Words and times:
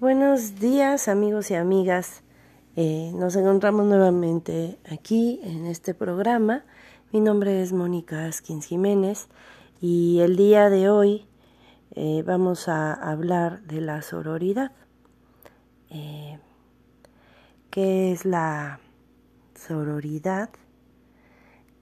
Buenos 0.00 0.60
días 0.60 1.08
amigos 1.08 1.50
y 1.50 1.56
amigas. 1.56 2.22
Eh, 2.76 3.10
nos 3.16 3.34
encontramos 3.34 3.84
nuevamente 3.84 4.78
aquí 4.88 5.40
en 5.42 5.66
este 5.66 5.92
programa. 5.92 6.64
Mi 7.10 7.18
nombre 7.18 7.62
es 7.62 7.72
Mónica 7.72 8.26
Askins 8.26 8.66
Jiménez 8.66 9.26
y 9.80 10.20
el 10.20 10.36
día 10.36 10.70
de 10.70 10.88
hoy 10.88 11.26
eh, 11.96 12.22
vamos 12.24 12.68
a 12.68 12.92
hablar 12.92 13.62
de 13.62 13.80
la 13.80 14.00
sororidad. 14.02 14.70
Eh, 15.90 16.38
¿Qué 17.70 18.12
es 18.12 18.24
la 18.24 18.78
sororidad? 19.56 20.50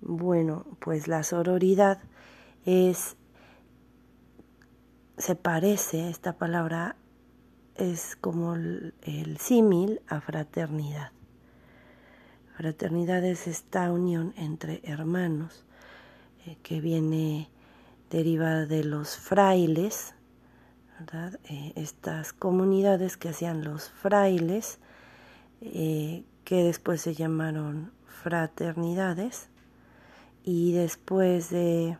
Bueno, 0.01 0.65
pues 0.81 1.07
la 1.07 1.23
sororidad 1.23 1.99
es, 2.65 3.15
se 5.19 5.35
parece 5.35 6.09
esta 6.09 6.39
palabra 6.39 6.97
es 7.79 8.17
como 8.17 8.55
el, 8.55 9.37
símil 9.39 10.01
a 10.09 10.21
fraternidad. 10.21 11.13
Fraternidad 12.57 13.25
es 13.25 13.47
esta 13.47 13.93
unión 13.93 14.33
entre 14.37 14.81
hermanos 14.85 15.65
eh, 16.47 16.57
que 16.63 16.81
viene 16.81 17.51
derivada 18.11 18.67
de 18.67 18.85
los 18.85 19.17
frailes, 19.17 20.15
eh, 21.45 21.73
estas 21.77 22.33
comunidades 22.33 23.17
que 23.17 23.29
hacían 23.29 23.63
los 23.63 23.91
frailes, 23.91 24.79
eh, 25.61 26.25
que 26.45 26.63
después 26.63 27.03
se 27.03 27.15
llamaron 27.15 27.93
fraternidades, 28.07 29.49
y 30.45 30.73
después 30.73 31.51
de, 31.51 31.99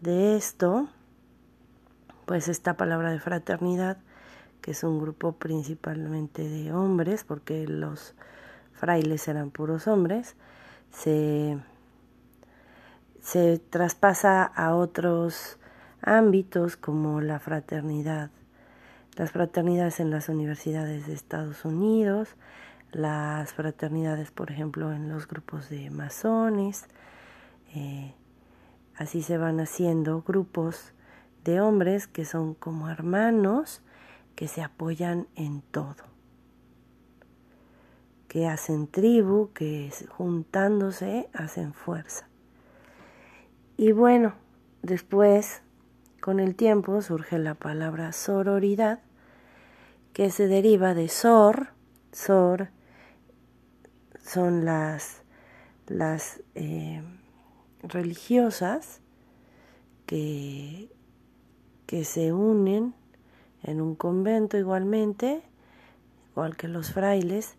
de 0.00 0.36
esto, 0.36 0.88
pues 2.24 2.48
esta 2.48 2.76
palabra 2.76 3.12
de 3.12 3.20
fraternidad 3.20 3.98
que 4.62 4.70
es 4.70 4.84
un 4.84 5.00
grupo 5.00 5.32
principalmente 5.32 6.48
de 6.48 6.72
hombres, 6.72 7.24
porque 7.24 7.66
los 7.66 8.14
frailes 8.72 9.28
eran 9.28 9.50
puros 9.50 9.86
hombres, 9.86 10.36
se, 10.90 11.58
se 13.20 13.58
traspasa 13.58 14.44
a 14.44 14.74
otros 14.74 15.58
ámbitos 16.00 16.76
como 16.76 17.20
la 17.20 17.38
fraternidad, 17.38 18.30
las 19.16 19.30
fraternidades 19.30 20.00
en 20.00 20.10
las 20.10 20.28
universidades 20.28 21.06
de 21.06 21.12
Estados 21.12 21.64
Unidos, 21.64 22.36
las 22.92 23.52
fraternidades, 23.52 24.30
por 24.30 24.50
ejemplo, 24.50 24.92
en 24.92 25.08
los 25.08 25.26
grupos 25.26 25.68
de 25.68 25.90
masones, 25.90 26.86
eh, 27.74 28.14
así 28.96 29.22
se 29.22 29.38
van 29.38 29.60
haciendo 29.60 30.22
grupos 30.22 30.92
de 31.44 31.60
hombres 31.60 32.06
que 32.06 32.24
son 32.24 32.54
como 32.54 32.88
hermanos, 32.88 33.82
que 34.34 34.48
se 34.48 34.62
apoyan 34.62 35.28
en 35.34 35.62
todo, 35.62 36.04
que 38.28 38.46
hacen 38.46 38.86
tribu, 38.86 39.52
que 39.52 39.92
juntándose 40.08 41.28
hacen 41.32 41.74
fuerza. 41.74 42.28
Y 43.76 43.92
bueno, 43.92 44.34
después, 44.82 45.62
con 46.20 46.40
el 46.40 46.54
tiempo, 46.54 47.02
surge 47.02 47.38
la 47.38 47.54
palabra 47.54 48.12
sororidad, 48.12 49.00
que 50.12 50.30
se 50.30 50.46
deriva 50.46 50.94
de 50.94 51.08
sor, 51.08 51.68
sor 52.12 52.68
son 54.22 54.64
las, 54.64 55.22
las 55.86 56.42
eh, 56.54 57.02
religiosas 57.82 59.00
que, 60.06 60.90
que 61.86 62.04
se 62.04 62.32
unen 62.32 62.94
en 63.62 63.80
un 63.80 63.94
convento 63.94 64.56
igualmente, 64.58 65.42
igual 66.30 66.56
que 66.56 66.68
los 66.68 66.92
frailes, 66.92 67.56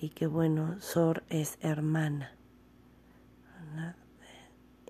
y 0.00 0.10
que 0.10 0.26
bueno, 0.26 0.80
Sor 0.80 1.22
es 1.28 1.58
hermana. 1.60 2.32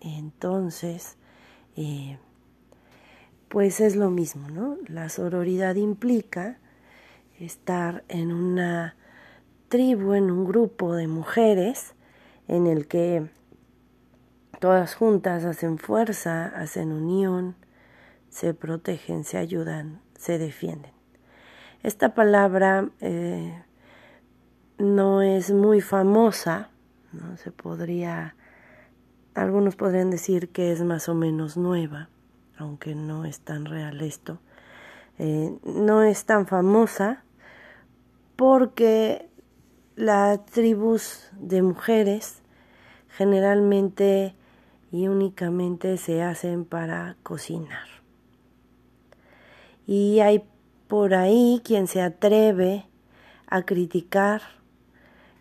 Entonces, 0.01 1.17
eh, 1.77 2.19
pues 3.49 3.81
es 3.81 3.97
lo 3.97 4.11
mismo, 4.11 4.51
¿no? 4.51 4.77
La 4.87 5.09
sororidad 5.09 5.77
implica 5.77 6.59
estar 7.39 8.05
en 8.09 8.33
una 8.33 8.97
tribu, 9.69 10.15
en 10.15 10.31
un 10.31 10.45
grupo 10.45 10.95
de 10.95 11.07
mujeres 11.07 11.95
en 12.49 12.67
el 12.67 12.87
que 12.87 13.29
todas 14.61 14.95
juntas 14.95 15.45
hacen 15.45 15.79
fuerza, 15.79 16.47
hacen 16.47 16.93
unión, 16.93 17.55
se 18.29 18.55
protegen, 18.55 19.25
se 19.25 19.39
ayudan, 19.39 20.01
se 20.25 20.39
defienden. 20.39 20.93
Esta 21.83 22.15
palabra 22.15 22.89
eh, 23.03 23.63
no 24.79 25.21
es 25.21 25.51
muy 25.51 25.83
famosa, 25.83 26.71
¿no? 27.13 27.37
se 27.37 27.51
podría, 27.51 28.35
algunos 29.35 29.77
podrían 29.77 30.11
decir 30.11 30.49
que 30.49 30.73
es 30.73 30.83
más 30.83 31.11
o 31.11 31.15
menos 31.15 31.59
nueva, 31.59 32.09
aunque 32.57 32.95
no 32.95 33.27
es 33.27 33.41
tan 33.41 33.67
real 33.67 34.01
esto. 34.01 34.39
Eh, 35.19 35.59
no 35.63 36.03
es 36.03 36.25
tan 36.25 36.47
famosa 36.47 37.23
porque 38.37 39.29
las 39.95 40.43
tribus 40.47 41.29
de 41.39 41.61
mujeres 41.61 42.41
generalmente 43.11 44.35
y 44.91 45.07
únicamente 45.07 45.99
se 45.99 46.23
hacen 46.23 46.65
para 46.65 47.19
cocinar 47.23 48.04
y 49.87 50.21
hay 50.21 50.45
por 50.89 51.15
ahí 51.15 51.61
quien 51.65 51.87
se 51.87 52.03
atreve 52.03 52.87
a 53.47 53.63
criticar 53.63 54.43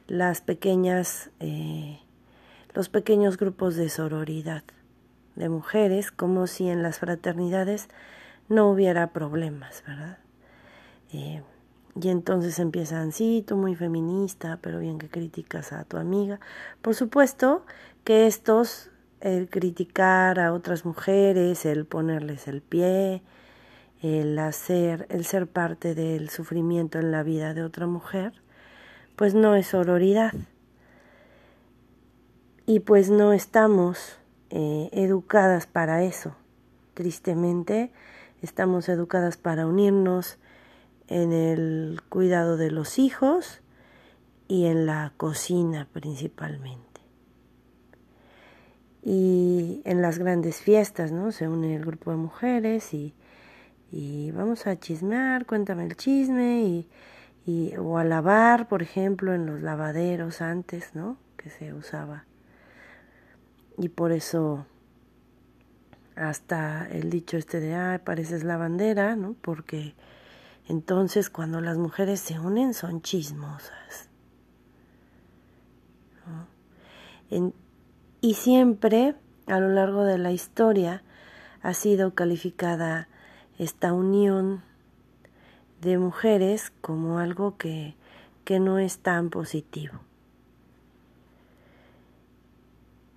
las 0.08 0.42
pequeñas 0.42 1.31
eh, 1.40 2.00
los 2.74 2.90
pequeños 2.90 3.38
grupos 3.38 3.76
de 3.76 3.90
sororidad 3.90 4.64
de 5.36 5.50
mujeres 5.50 6.12
como 6.12 6.48
si 6.48 6.70
en 6.70 6.84
las 6.84 7.00
fraternidades 7.00 7.88
no 8.50 8.70
hubiera 8.70 9.14
problemas, 9.14 9.84
¿verdad? 9.88 10.18
Eh, 11.12 11.42
y 12.00 12.10
entonces 12.10 12.60
empiezan, 12.60 13.12
sí, 13.12 13.44
tú 13.46 13.56
muy 13.56 13.75
feminista, 13.75 14.60
pero 14.62 14.80
bien 14.80 14.98
que 14.98 15.10
criticas 15.10 15.74
a 15.74 15.84
tu 15.86 15.98
amiga. 15.98 16.40
Por 16.81 16.96
supuesto 16.96 17.66
que 18.04 18.25
estos, 18.25 18.90
el 19.22 19.50
criticar 19.50 20.40
a 20.40 20.54
otras 20.54 20.86
mujeres, 20.86 21.66
el 21.66 21.86
ponerles 21.86 22.48
el 22.48 22.62
pie, 22.62 23.22
el 24.03 24.38
hacer, 24.38 25.08
el 25.09 25.25
ser 25.25 25.47
parte 25.47 25.96
del 25.96 26.30
sufrimiento 26.30 27.00
en 27.00 27.12
la 27.12 27.24
vida 27.24 27.53
de 27.53 27.64
otra 27.64 27.88
mujer, 27.88 28.34
pues 29.16 29.34
no 29.34 29.56
es 29.56 29.68
sororidad. 29.68 30.34
Y 32.66 32.81
pues 32.81 33.09
no 33.09 33.31
estamos 33.31 34.18
eh, 34.50 34.90
educadas 34.92 35.68
para 35.68 36.03
eso. 36.03 36.36
Tristemente, 36.94 37.92
estamos 38.42 38.90
educadas 38.90 39.38
para 39.38 39.66
unirnos 39.66 40.38
en 41.08 41.31
el 41.31 42.02
cuidado 42.09 42.58
de 42.58 42.72
los 42.72 43.00
hijos 43.00 43.62
y 44.50 44.66
en 44.66 44.86
la 44.86 45.13
cocina 45.16 45.88
principalmente. 45.94 47.02
Y 49.02 49.81
en 49.86 50.02
las 50.02 50.19
grandes 50.19 50.58
fiestas, 50.58 51.13
¿no? 51.13 51.31
Se 51.31 51.47
une 51.47 51.75
el 51.75 51.86
grupo 51.86 52.12
de 52.12 52.18
mujeres 52.18 52.94
y 52.94 53.13
y 53.96 54.31
vamos 54.31 54.66
a 54.66 54.80
chismear, 54.80 55.46
cuéntame 55.46 55.86
el 55.86 55.96
chisme 55.96 56.88
y, 57.46 57.76
o 57.78 58.00
a 58.00 58.04
lavar, 58.04 58.68
por 58.68 58.81
ejemplo, 58.81 59.36
en 59.36 59.46
los 59.46 59.62
lavaderos 59.62 60.42
antes, 60.42 60.96
¿no? 60.96 61.18
Que 61.38 61.52
se 61.52 61.76
usaba. 61.76 62.26
Y 63.78 63.90
por 63.90 64.12
eso 64.12 64.66
hasta 66.16 66.88
el 66.90 67.12
dicho 67.12 67.38
este 67.38 67.59
de, 67.59 67.76
ay, 67.76 68.00
pareces 68.00 68.44
lavandera, 68.44 69.16
¿no? 69.16 69.36
Porque 69.40 69.94
entonces 70.68 71.30
cuando 71.30 71.62
las 71.62 71.78
mujeres 71.78 72.19
se 72.19 72.40
unen 72.40 72.74
son 72.74 73.04
chismosas. 73.04 74.10
y 78.22 78.34
siempre, 78.36 79.16
a 79.48 79.60
lo 79.60 79.69
largo 79.69 80.04
de 80.04 80.18
la 80.18 80.31
historia, 80.31 81.04
ha 81.62 81.74
sido 81.74 82.16
calificada 82.16 83.07
esta 83.58 83.94
unión 83.94 84.64
de 85.82 85.98
mujeres 85.98 86.72
como 86.82 87.20
algo 87.20 87.58
que, 87.58 87.96
que 88.46 88.60
no 88.60 88.80
es 88.80 89.00
tan 89.00 89.30
positivo. 89.30 90.00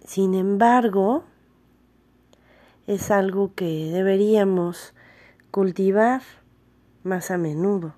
Sin 0.04 0.34
embargo, 0.34 1.24
es 2.86 3.10
algo 3.10 3.54
que 3.54 3.90
deberíamos 3.92 4.94
cultivar 5.50 6.22
más 7.02 7.30
a 7.30 7.38
menudo. 7.38 7.94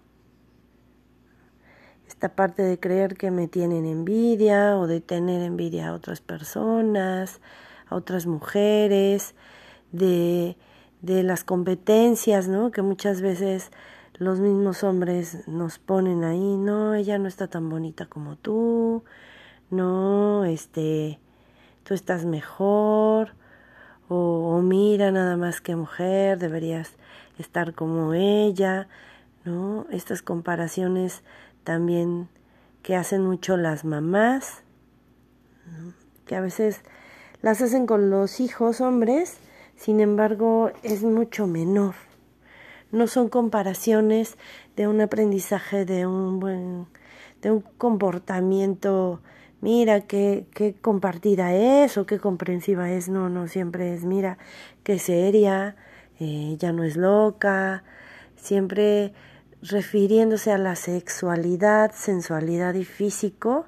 Esta 2.07 2.31
parte 2.31 2.63
de 2.63 2.81
creer 2.81 3.17
que 3.17 3.31
me 3.31 3.49
tienen 3.49 3.85
envidia 3.85 4.79
o 4.79 4.87
de 4.87 5.01
tener 5.01 5.43
envidia 5.43 5.89
a 5.89 5.95
otras 5.95 6.21
personas, 6.21 7.41
a 7.89 7.95
otras 7.95 8.27
mujeres, 8.27 9.35
de 9.93 10.57
de 11.03 11.23
las 11.23 11.45
competencias, 11.45 12.49
¿no? 12.49 12.71
Que 12.71 12.83
muchas 12.83 13.21
veces 13.21 13.71
los 14.15 14.41
mismos 14.41 14.83
hombres 14.83 15.47
nos 15.47 15.79
ponen 15.79 16.25
ahí, 16.25 16.57
no, 16.57 16.95
ella 16.95 17.19
no 17.19 17.29
está 17.29 17.47
tan 17.47 17.69
bonita 17.69 18.07
como 18.07 18.37
tú, 18.37 19.05
no, 19.71 20.45
este, 20.45 21.21
tú 21.85 21.95
estás 21.95 22.25
mejor, 22.25 23.35
o, 24.09 24.57
o 24.57 24.63
mira 24.63 25.13
nada 25.13 25.37
más 25.37 25.61
que 25.61 25.77
mujer, 25.77 26.39
deberías 26.39 26.93
estar 27.39 27.75
como 27.75 28.15
ella, 28.15 28.89
¿no? 29.45 29.87
Estas 29.91 30.23
comparaciones 30.23 31.23
también 31.63 32.29
que 32.83 32.97
hacen 32.97 33.23
mucho 33.23 33.57
las 33.57 33.85
mamás, 33.85 34.63
que 36.27 36.35
a 36.35 36.41
veces 36.41 36.81
las 37.43 37.61
hacen 37.63 37.87
con 37.87 38.11
los 38.11 38.41
hijos 38.41 38.81
hombres, 38.81 39.39
sin 39.79 40.01
embargo 40.01 40.71
es 40.83 41.03
mucho 41.05 41.47
menor. 41.47 41.95
No 42.91 43.07
son 43.07 43.29
comparaciones 43.29 44.37
de 44.77 44.89
un 44.89 45.01
aprendizaje, 45.01 45.85
de 45.85 46.07
un 46.07 46.41
buen, 46.41 46.87
de 47.43 47.53
un 47.53 47.61
comportamiento, 47.61 49.21
mira 49.61 50.01
qué, 50.01 50.47
qué 50.53 50.75
compartida 50.75 51.55
es 51.55 51.97
o 51.97 52.07
qué 52.07 52.19
comprensiva 52.19 52.91
es, 52.91 53.09
no, 53.09 53.29
no, 53.29 53.47
siempre 53.47 53.95
es, 53.95 54.05
mira 54.05 54.39
qué 54.83 54.99
seria, 54.99 55.77
eh, 56.19 56.57
ya 56.59 56.73
no 56.73 56.83
es 56.83 56.97
loca, 56.97 57.85
siempre 58.37 59.13
refiriéndose 59.63 60.51
a 60.51 60.59
la 60.59 60.77
sexualidad, 60.77 61.93
sensualidad 61.95 62.75
y 62.75 62.85
físico 62.85 63.67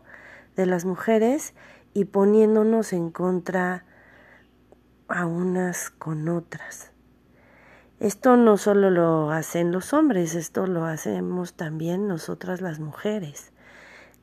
de 0.56 0.66
las 0.66 0.84
mujeres 0.84 1.54
y 1.94 2.06
poniéndonos 2.06 2.92
en 2.92 3.10
contra 3.10 3.84
a 5.10 5.26
unas 5.26 5.90
con 5.90 6.28
otras. 6.28 6.90
Esto 7.98 8.36
no 8.36 8.56
solo 8.56 8.90
lo 8.90 9.30
hacen 9.30 9.72
los 9.72 9.92
hombres, 9.92 10.34
esto 10.34 10.66
lo 10.66 10.84
hacemos 10.84 11.52
también 11.54 12.08
nosotras 12.08 12.62
las 12.62 12.80
mujeres, 12.80 13.52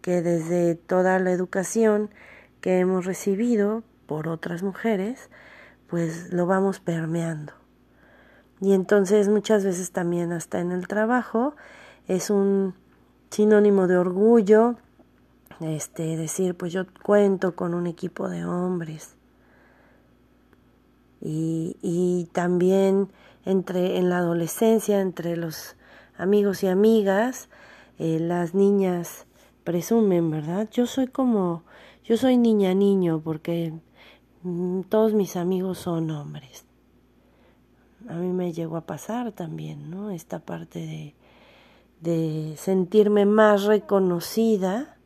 que 0.01 0.21
desde 0.21 0.73
toda 0.73 1.19
la 1.19 1.31
educación 1.31 2.09
que 2.59 2.79
hemos 2.79 3.05
recibido 3.05 3.83
por 4.07 4.27
otras 4.27 4.63
mujeres, 4.63 5.29
pues 5.87 6.33
lo 6.33 6.47
vamos 6.47 6.79
permeando. 6.79 7.53
Y 8.59 8.73
entonces 8.73 9.29
muchas 9.29 9.63
veces 9.63 9.91
también 9.91 10.31
hasta 10.31 10.59
en 10.59 10.71
el 10.71 10.87
trabajo 10.87 11.55
es 12.07 12.29
un 12.29 12.73
sinónimo 13.29 13.87
de 13.87 13.97
orgullo, 13.97 14.75
este, 15.59 16.17
decir, 16.17 16.55
pues 16.55 16.73
yo 16.73 16.85
cuento 17.03 17.55
con 17.55 17.73
un 17.73 17.85
equipo 17.85 18.29
de 18.29 18.45
hombres. 18.45 19.16
Y, 21.21 22.29
también 22.31 23.09
entre, 23.45 23.97
en 23.97 24.09
la 24.09 24.19
adolescencia, 24.19 25.01
entre 25.01 25.35
los 25.35 25.75
amigos 26.17 26.63
y 26.63 26.67
amigas, 26.67 27.49
eh, 27.97 28.19
las 28.19 28.53
niñas 28.53 29.25
presumen, 29.63 30.29
¿verdad? 30.29 30.69
Yo 30.71 30.85
soy 30.85 31.07
como, 31.07 31.63
yo 32.03 32.17
soy 32.17 32.37
niña 32.37 32.73
niño 32.73 33.21
porque 33.23 33.73
mm, 34.43 34.81
todos 34.81 35.13
mis 35.13 35.35
amigos 35.35 35.79
son 35.79 36.11
hombres. 36.11 36.65
A 38.07 38.13
mí 38.13 38.31
me 38.31 38.53
llegó 38.53 38.77
a 38.77 38.85
pasar 38.85 39.31
también, 39.31 39.89
¿no? 39.89 40.11
Esta 40.11 40.39
parte 40.39 40.79
de, 40.79 41.15
de 42.01 42.55
sentirme 42.57 43.25
más 43.25 43.63
reconocida 43.63 44.97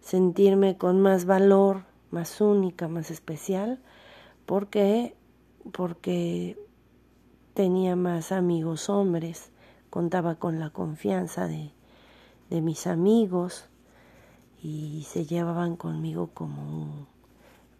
sentirme 0.00 0.78
con 0.78 1.02
más 1.02 1.26
valor, 1.26 1.82
más 2.10 2.40
única, 2.40 2.88
más 2.88 3.10
especial, 3.10 3.78
porque 4.46 5.14
porque 5.72 6.58
tenía 7.54 7.96
más 7.96 8.32
amigos 8.32 8.88
hombres, 8.88 9.50
contaba 9.90 10.36
con 10.36 10.60
la 10.60 10.70
confianza 10.70 11.46
de, 11.46 11.72
de 12.50 12.60
mis 12.60 12.86
amigos 12.86 13.66
y 14.62 15.06
se 15.08 15.26
llevaban 15.26 15.76
conmigo 15.76 16.30
como 16.34 16.62
un, 16.62 17.06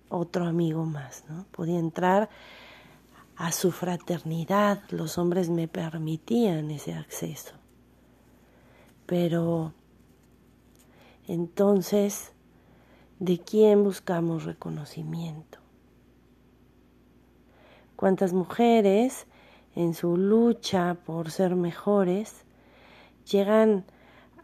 otro 0.09 0.47
amigo 0.47 0.85
más, 0.85 1.25
¿no? 1.29 1.45
Podía 1.51 1.79
entrar 1.79 2.29
a 3.37 3.53
su 3.53 3.71
fraternidad, 3.71 4.83
los 4.91 5.19
hombres 5.19 5.49
me 5.49 5.69
permitían 5.69 6.71
ese 6.71 6.95
acceso. 6.95 7.55
Pero 9.07 9.73
entonces, 11.27 12.33
¿de 13.21 13.39
quién 13.39 13.85
buscamos 13.85 14.45
reconocimiento? 14.45 15.59
¿Cuántas 17.99 18.33
mujeres 18.33 19.27
en 19.75 19.93
su 19.93 20.17
lucha 20.17 20.99
por 21.05 21.33
ser 21.33 21.57
mejores 21.57 22.45
llegan 23.29 23.87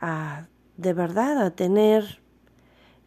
a 0.00 0.48
de 0.76 0.92
verdad 0.92 1.40
a 1.40 1.52
tener 1.52 2.20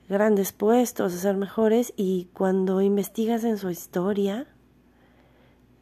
grandes 0.08 0.54
puestos, 0.54 1.14
a 1.14 1.18
ser 1.18 1.36
mejores 1.36 1.94
y 1.98 2.30
cuando 2.32 2.80
investigas 2.80 3.44
en 3.44 3.58
su 3.58 3.70
historia 3.70 4.48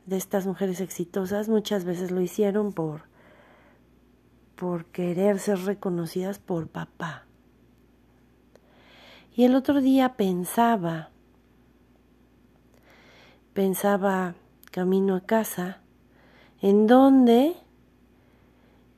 de 0.07 0.17
estas 0.17 0.47
mujeres 0.47 0.81
exitosas, 0.81 1.47
muchas 1.47 1.85
veces 1.85 2.09
lo 2.09 2.19
hicieron 2.21 2.73
por 2.73 3.03
por 4.55 4.85
querer 4.85 5.37
ser 5.37 5.59
reconocidas 5.59 6.39
por 6.39 6.69
papá. 6.69 7.27
Y 9.35 9.43
el 9.43 9.53
otro 9.53 9.79
día 9.79 10.15
pensaba, 10.17 11.11
pensaba 13.53 14.33
camino 14.75 15.15
a 15.15 15.21
casa, 15.21 15.79
en 16.61 16.85
dónde, 16.85 17.55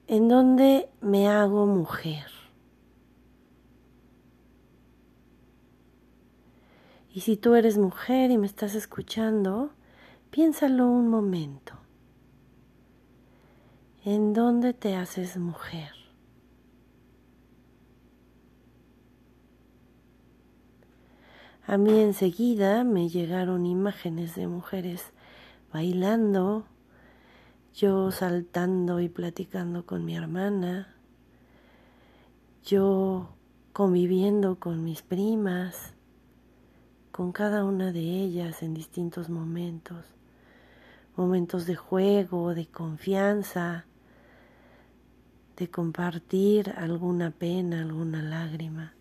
en 0.07 0.27
dónde 0.27 0.89
me 1.01 1.27
hago 1.27 1.67
mujer. 1.67 2.25
Y 7.13 7.19
si 7.19 7.37
tú 7.37 7.53
eres 7.53 7.77
mujer 7.77 8.31
y 8.31 8.39
me 8.39 8.47
estás 8.47 8.73
escuchando, 8.73 9.69
piénsalo 10.31 10.87
un 10.87 11.09
momento. 11.09 11.73
¿En 14.03 14.33
dónde 14.33 14.73
te 14.73 14.95
haces 14.95 15.37
mujer? 15.37 15.91
A 21.67 21.77
mí 21.77 21.99
enseguida 21.99 22.83
me 22.83 23.09
llegaron 23.09 23.67
imágenes 23.67 24.33
de 24.33 24.47
mujeres 24.47 25.13
bailando, 25.71 26.65
yo 27.73 28.11
saltando 28.11 28.99
y 28.99 29.09
platicando 29.09 29.85
con 29.85 30.05
mi 30.05 30.15
hermana, 30.15 30.95
yo 32.63 33.29
conviviendo 33.73 34.59
con 34.59 34.83
mis 34.83 35.01
primas, 35.01 35.93
con 37.11 37.31
cada 37.31 37.63
una 37.63 37.91
de 37.91 38.01
ellas 38.01 38.63
en 38.63 38.73
distintos 38.73 39.29
momentos, 39.29 40.05
momentos 41.15 41.65
de 41.65 41.75
juego, 41.75 42.53
de 42.53 42.67
confianza, 42.67 43.85
de 45.57 45.69
compartir 45.69 46.73
alguna 46.77 47.31
pena, 47.31 47.81
alguna 47.81 48.21
lágrima. 48.21 48.93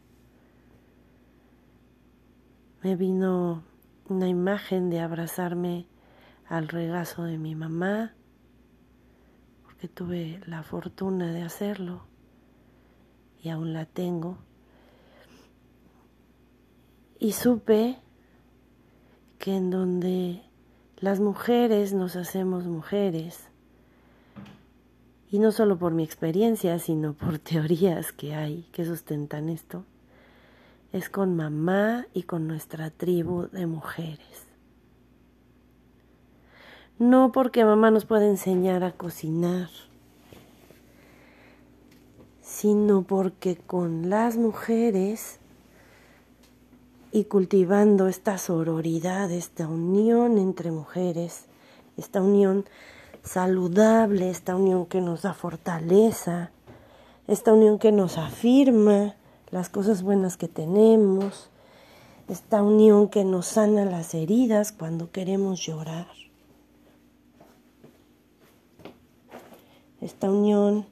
Me 2.83 2.97
vino 2.97 3.63
una 4.09 4.29
imagen 4.29 4.91
de 4.91 5.01
abrazarme 5.01 5.87
al 6.49 6.69
regazo 6.69 7.25
de 7.25 7.39
mi 7.39 7.55
mamá, 7.55 8.15
porque 9.65 9.89
tuve 9.89 10.41
la 10.47 10.63
fortuna 10.63 11.33
de 11.33 11.43
hacerlo 11.43 12.07
y 13.43 13.49
aún 13.49 13.73
la 13.73 13.85
tengo. 13.85 14.39
Y 17.19 17.33
supe 17.33 17.99
que 19.39 19.57
en 19.57 19.71
donde 19.71 20.43
las 20.99 21.21
mujeres 21.21 21.93
nos 21.93 22.17
hacemos 22.17 22.65
mujeres, 22.65 23.49
y 25.31 25.39
no 25.39 25.51
solo 25.53 25.77
por 25.77 25.93
mi 25.93 26.05
experiencia, 26.05 26.79
sino 26.79 27.15
por 27.15 27.39
teorías 27.41 28.13
que 28.13 28.35
hay 28.35 28.63
que 28.73 28.85
sustentan 28.85 29.49
esto, 29.49 29.85
es 30.93 31.11
con 31.11 31.37
mamá 31.37 32.07
y 32.15 32.23
con 32.23 32.47
nuestra 32.47 32.91
tribu 32.91 33.49
de 33.49 33.67
mujeres. 33.67 34.46
No 36.99 37.31
porque 37.31 37.65
mamá 37.65 37.91
nos 37.91 38.07
pueda 38.07 38.27
enseñar 38.27 38.83
a 38.83 38.93
cocinar, 38.93 39.69
sino 42.41 43.03
porque 43.03 43.57
con 43.57 44.09
las 44.09 44.39
mujeres 44.39 45.41
y 47.13 47.25
cultivando 47.25 48.09
esta 48.09 48.39
sororidad, 48.39 49.31
esta 49.31 49.69
unión 49.69 50.39
entre 50.39 50.71
mujeres, 50.71 51.45
esta 51.99 52.23
unión 52.23 52.65
saludable, 53.23 54.31
esta 54.31 54.57
unión 54.57 54.87
que 54.87 55.03
nos 55.03 55.23
da 55.23 55.35
fortaleza, 55.35 56.51
esta 57.27 57.53
unión 57.53 57.79
que 57.79 57.93
nos 57.93 58.17
afirma, 58.17 59.17
las 59.51 59.69
cosas 59.69 60.03
buenas 60.03 60.39
que 60.39 60.49
tenemos, 60.49 61.51
esta 62.29 62.63
unión 62.63 63.09
que 63.09 63.25
nos 63.25 63.47
sana 63.47 63.85
las 63.85 64.15
heridas 64.15 64.73
cuando 64.73 65.11
queremos 65.11 65.61
llorar, 65.61 66.07
esta 70.01 70.31
unión 70.31 70.87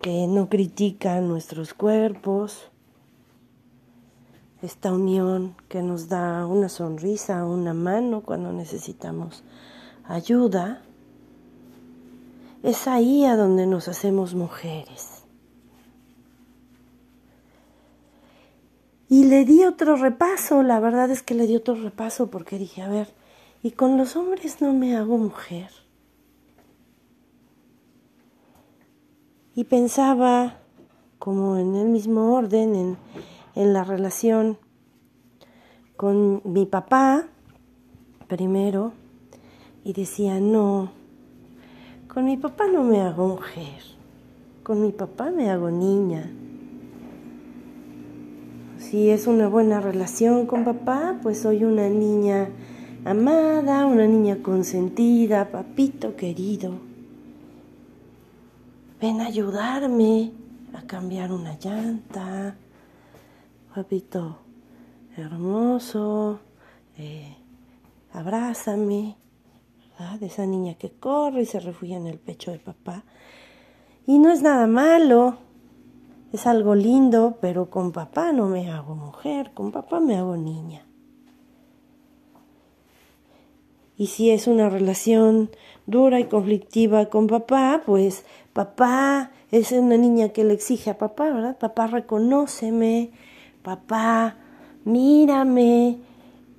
que 0.00 0.26
no 0.26 0.48
critica 0.48 1.20
nuestros 1.20 1.74
cuerpos, 1.74 2.68
esta 4.62 4.92
unión 4.92 5.54
que 5.68 5.82
nos 5.82 6.08
da 6.08 6.46
una 6.46 6.68
sonrisa, 6.68 7.44
una 7.44 7.74
mano 7.74 8.22
cuando 8.22 8.52
necesitamos 8.52 9.42
ayuda, 10.04 10.82
es 12.62 12.86
ahí 12.86 13.24
a 13.24 13.36
donde 13.36 13.66
nos 13.66 13.88
hacemos 13.88 14.34
mujeres. 14.34 15.24
Y 19.08 19.24
le 19.24 19.44
di 19.44 19.64
otro 19.64 19.96
repaso, 19.96 20.62
la 20.62 20.80
verdad 20.80 21.10
es 21.10 21.22
que 21.22 21.34
le 21.34 21.46
di 21.46 21.56
otro 21.56 21.74
repaso 21.74 22.30
porque 22.30 22.58
dije, 22.58 22.82
a 22.82 22.88
ver, 22.88 23.08
¿y 23.62 23.72
con 23.72 23.98
los 23.98 24.16
hombres 24.16 24.62
no 24.62 24.72
me 24.72 24.96
hago 24.96 25.18
mujer? 25.18 25.81
Y 29.54 29.64
pensaba 29.64 30.58
como 31.18 31.56
en 31.56 31.74
el 31.74 31.88
mismo 31.88 32.34
orden, 32.34 32.74
en, 32.74 32.96
en 33.54 33.72
la 33.72 33.84
relación 33.84 34.58
con 35.96 36.42
mi 36.44 36.66
papá 36.66 37.28
primero, 38.28 38.92
y 39.84 39.92
decía, 39.92 40.40
no, 40.40 40.90
con 42.08 42.24
mi 42.24 42.36
papá 42.36 42.66
no 42.66 42.82
me 42.82 43.00
hago 43.00 43.28
mujer, 43.28 43.82
con 44.62 44.80
mi 44.80 44.92
papá 44.92 45.30
me 45.30 45.50
hago 45.50 45.70
niña. 45.70 46.30
Si 48.78 49.10
es 49.10 49.26
una 49.26 49.48
buena 49.48 49.80
relación 49.80 50.46
con 50.46 50.64
papá, 50.64 51.18
pues 51.22 51.40
soy 51.40 51.64
una 51.64 51.88
niña 51.88 52.48
amada, 53.04 53.86
una 53.86 54.06
niña 54.06 54.38
consentida, 54.42 55.50
papito 55.50 56.16
querido. 56.16 56.91
Ven 59.02 59.20
a 59.20 59.26
ayudarme 59.26 60.30
a 60.74 60.82
cambiar 60.82 61.32
una 61.32 61.58
llanta, 61.58 62.54
papito 63.74 64.38
hermoso, 65.16 66.38
eh, 66.96 67.36
abrázame 68.12 69.16
de 70.20 70.26
esa 70.26 70.46
niña 70.46 70.74
que 70.74 70.92
corre 70.92 71.42
y 71.42 71.46
se 71.46 71.58
refugia 71.58 71.96
en 71.96 72.06
el 72.06 72.20
pecho 72.20 72.52
de 72.52 72.60
papá. 72.60 73.02
Y 74.06 74.20
no 74.20 74.30
es 74.30 74.40
nada 74.40 74.68
malo, 74.68 75.38
es 76.32 76.46
algo 76.46 76.76
lindo, 76.76 77.38
pero 77.40 77.70
con 77.70 77.90
papá 77.90 78.30
no 78.30 78.46
me 78.46 78.70
hago 78.70 78.94
mujer, 78.94 79.50
con 79.52 79.72
papá 79.72 79.98
me 79.98 80.14
hago 80.14 80.36
niña. 80.36 80.86
Y 83.96 84.06
si 84.06 84.30
es 84.30 84.46
una 84.46 84.68
relación 84.68 85.50
dura 85.86 86.18
y 86.18 86.24
conflictiva 86.24 87.06
con 87.06 87.26
papá, 87.26 87.82
pues 87.84 88.24
papá 88.52 89.30
es 89.50 89.72
una 89.72 89.96
niña 89.96 90.30
que 90.30 90.44
le 90.44 90.54
exige 90.54 90.90
a 90.90 90.98
papá, 90.98 91.30
¿verdad? 91.30 91.58
Papá 91.58 91.86
reconóceme, 91.86 93.10
papá 93.62 94.36
mírame, 94.84 95.98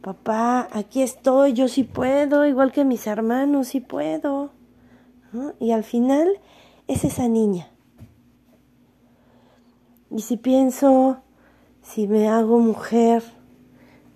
papá, 0.01 0.67
aquí 0.71 1.01
estoy, 1.01 1.53
yo 1.53 1.67
sí 1.67 1.83
puedo, 1.83 2.45
igual 2.45 2.71
que 2.71 2.85
mis 2.85 3.07
hermanos, 3.07 3.69
sí 3.69 3.79
puedo. 3.79 4.51
Y 5.59 5.71
al 5.71 5.83
final 5.83 6.39
es 6.87 7.03
esa 7.03 7.27
niña. 7.27 7.67
Y 10.11 10.21
si 10.21 10.37
pienso, 10.37 11.17
si 11.81 12.07
me 12.07 12.27
hago 12.27 12.59
mujer 12.59 13.23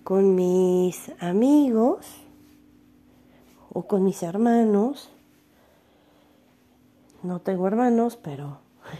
con 0.04 0.36
mis 0.36 1.10
amigos 1.18 2.06
o 3.72 3.82
con 3.82 4.04
mis 4.04 4.22
hermanos, 4.22 5.10
no 7.22 7.40
tengo 7.40 7.66
hermanos, 7.66 8.16
pero 8.16 8.58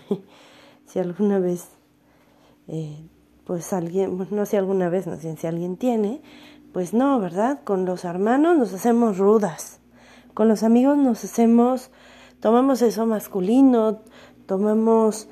si 0.86 0.98
alguna 0.98 1.38
vez, 1.38 1.68
eh, 2.66 2.96
pues 3.44 3.72
alguien, 3.72 4.26
no 4.30 4.46
sé 4.46 4.58
alguna 4.58 4.88
vez, 4.88 5.06
no 5.06 5.16
sé 5.16 5.36
si 5.36 5.46
alguien 5.46 5.76
tiene, 5.76 6.20
pues 6.72 6.92
no, 6.92 7.18
¿verdad? 7.20 7.60
Con 7.64 7.84
los 7.84 8.04
hermanos 8.04 8.56
nos 8.56 8.72
hacemos 8.74 9.18
rudas, 9.18 9.80
con 10.34 10.48
los 10.48 10.62
amigos 10.62 10.98
nos 10.98 11.24
hacemos, 11.24 11.90
tomamos 12.40 12.82
eso 12.82 13.06
masculino, 13.06 14.00
tomamos, 14.46 15.28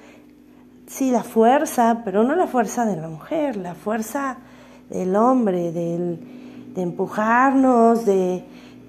sí, 0.86 1.10
la 1.10 1.22
fuerza, 1.22 2.02
pero 2.04 2.22
no 2.22 2.34
la 2.36 2.46
fuerza 2.46 2.84
de 2.86 2.96
la 2.96 3.08
mujer, 3.08 3.56
la 3.56 3.74
fuerza 3.74 4.38
del 4.88 5.16
hombre, 5.16 5.72
del, 5.72 6.72
de 6.74 6.82
empujarnos, 6.82 8.06
de, 8.06 8.44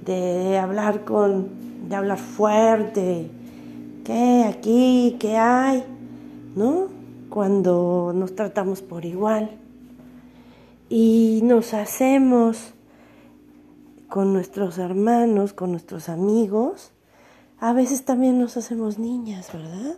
de 0.05 0.57
hablar 0.57 1.03
con, 1.03 1.89
de 1.89 1.95
hablar 1.95 2.17
fuerte, 2.17 3.31
¿qué 4.07 4.45
aquí, 4.45 5.17
qué 5.19 5.35
hay? 5.35 5.83
¿No? 6.55 6.87
Cuando 7.29 8.13
nos 8.15 8.35
tratamos 8.35 8.81
por 8.81 9.03
igual 9.03 9.51
y 10.87 11.41
nos 11.43 11.73
hacemos 11.73 12.73
con 14.07 14.31
nuestros 14.31 14.77
hermanos, 14.77 15.51
con 15.51 15.71
nuestros 15.71 16.07
amigos, 16.07 16.91
a 17.59 17.73
veces 17.73 18.05
también 18.05 18.39
nos 18.39 18.55
hacemos 18.55 18.97
niñas, 18.97 19.51
¿verdad? 19.51 19.97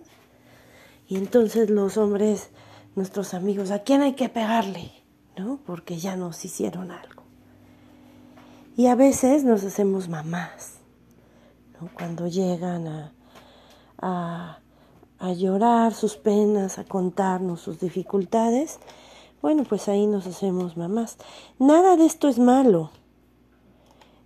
Y 1.07 1.17
entonces 1.17 1.69
los 1.69 1.97
hombres, 1.97 2.49
nuestros 2.95 3.35
amigos, 3.35 3.69
¿a 3.69 3.83
quién 3.83 4.01
hay 4.01 4.13
que 4.13 4.27
pegarle? 4.27 4.91
¿No? 5.37 5.59
Porque 5.67 5.99
ya 5.99 6.15
nos 6.15 6.43
hicieron 6.43 6.89
algo. 6.89 7.23
Y 8.75 8.87
a 8.87 8.95
veces 8.95 9.43
nos 9.43 9.63
hacemos 9.63 10.09
mamás, 10.09 10.79
¿no? 11.79 11.89
Cuando 11.93 12.27
llegan 12.27 12.87
a, 12.87 13.13
a, 14.01 14.59
llorar 15.35 15.93
sus 15.93 16.15
penas, 16.15 16.79
a 16.79 16.85
contarnos 16.85 17.61
sus 17.61 17.79
dificultades, 17.79 18.79
bueno, 19.41 19.63
pues 19.63 19.87
ahí 19.87 20.07
nos 20.07 20.27
hacemos 20.27 20.77
mamás. 20.77 21.17
Nada 21.59 21.95
de 21.95 22.05
esto 22.05 22.27
es 22.27 22.39
malo. 22.39 22.91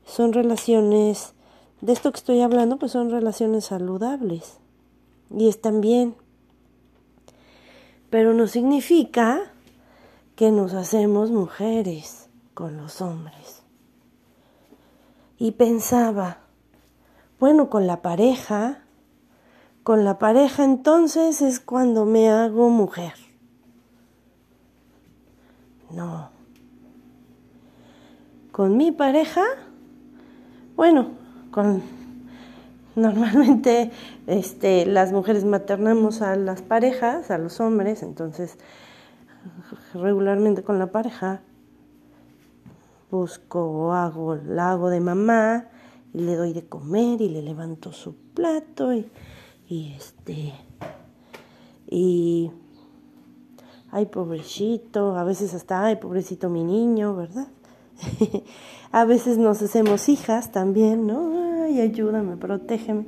Son 0.06 0.34
relaciones, 0.34 1.34
de 1.82 1.94
esto 1.94 2.12
que 2.12 2.18
estoy 2.18 2.42
hablando, 2.42 2.78
pues 2.78 2.92
son 2.92 3.10
relaciones 3.10 3.66
saludables. 3.66 4.58
Y 5.36 5.48
están 5.48 5.82
bien. 5.82 6.16
Pero 8.10 8.34
no 8.34 8.48
significa 8.48 9.52
que 10.36 10.52
nos 10.52 10.74
hacemos 10.74 11.32
mujeres 11.32 12.30
con 12.54 12.78
los 12.78 13.02
hombres. 13.02 13.64
Y 15.38 15.52
pensaba, 15.52 16.40
bueno, 17.40 17.70
con 17.70 17.88
la 17.88 18.02
pareja, 18.02 18.83
con 19.84 20.06
la 20.06 20.18
pareja 20.18 20.64
entonces 20.64 21.42
es 21.42 21.60
cuando 21.60 22.06
me 22.06 22.30
hago 22.30 22.70
mujer. 22.70 23.14
No. 25.92 26.30
Con 28.52 28.78
mi 28.78 28.92
pareja, 28.92 29.44
bueno, 30.76 31.10
con 31.52 31.82
normalmente 32.96 33.92
este, 34.28 34.86
las 34.86 35.12
mujeres 35.12 35.44
maternamos 35.44 36.22
a 36.22 36.36
las 36.36 36.62
parejas, 36.62 37.30
a 37.32 37.38
los 37.38 37.60
hombres, 37.60 38.04
entonces 38.04 38.58
regularmente 39.94 40.64
con 40.64 40.80
la 40.80 40.88
pareja 40.88 41.42
busco 43.12 43.66
o 43.66 43.92
hago, 43.92 44.36
la 44.36 44.72
hago 44.72 44.90
de 44.90 45.00
mamá 45.00 45.68
y 46.14 46.22
le 46.22 46.36
doy 46.36 46.54
de 46.54 46.66
comer 46.66 47.22
y 47.22 47.30
le 47.30 47.42
levanto 47.42 47.92
su 47.92 48.16
plato 48.16 48.94
y, 48.94 49.12
y 49.68 49.94
este 49.98 50.54
y 51.90 52.52
ay 53.92 54.08
pobrecito, 54.08 55.16
a 55.16 55.24
veces 55.24 55.54
hasta, 55.54 55.86
ay 55.86 55.98
pobrecito 55.98 56.50
mi 56.50 56.64
niño, 56.64 57.16
¿verdad? 57.16 57.48
a 58.92 59.06
veces 59.06 59.38
nos 59.38 59.62
hacemos 59.62 60.10
hijas 60.10 60.52
también, 60.52 61.06
¿no? 61.06 61.64
Ay, 61.64 61.80
ayúdame, 61.80 62.36
protégeme. 62.38 63.06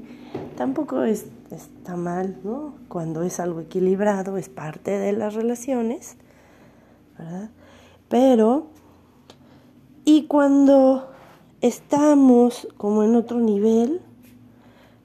Tampoco 0.55 1.03
es, 1.03 1.25
está 1.49 1.95
mal, 1.95 2.37
¿no? 2.43 2.75
Cuando 2.87 3.23
es 3.23 3.39
algo 3.39 3.61
equilibrado, 3.61 4.37
es 4.37 4.49
parte 4.49 4.91
de 4.91 5.13
las 5.13 5.33
relaciones, 5.33 6.17
¿verdad? 7.17 7.49
Pero, 8.07 8.67
y 10.03 10.25
cuando 10.27 11.09
estamos 11.61 12.67
como 12.77 13.03
en 13.03 13.15
otro 13.15 13.39
nivel, 13.39 14.01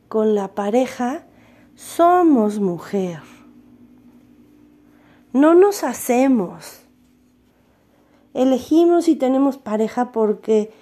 con 0.09 0.35
la 0.35 0.49
pareja, 0.49 1.25
somos 1.80 2.60
mujer 2.60 3.22
no 5.32 5.54
nos 5.54 5.84
hacemos. 5.84 6.82
Elegimos 8.34 9.08
y 9.08 9.16
tenemos 9.16 9.58
pareja 9.58 10.12
porque 10.12 10.72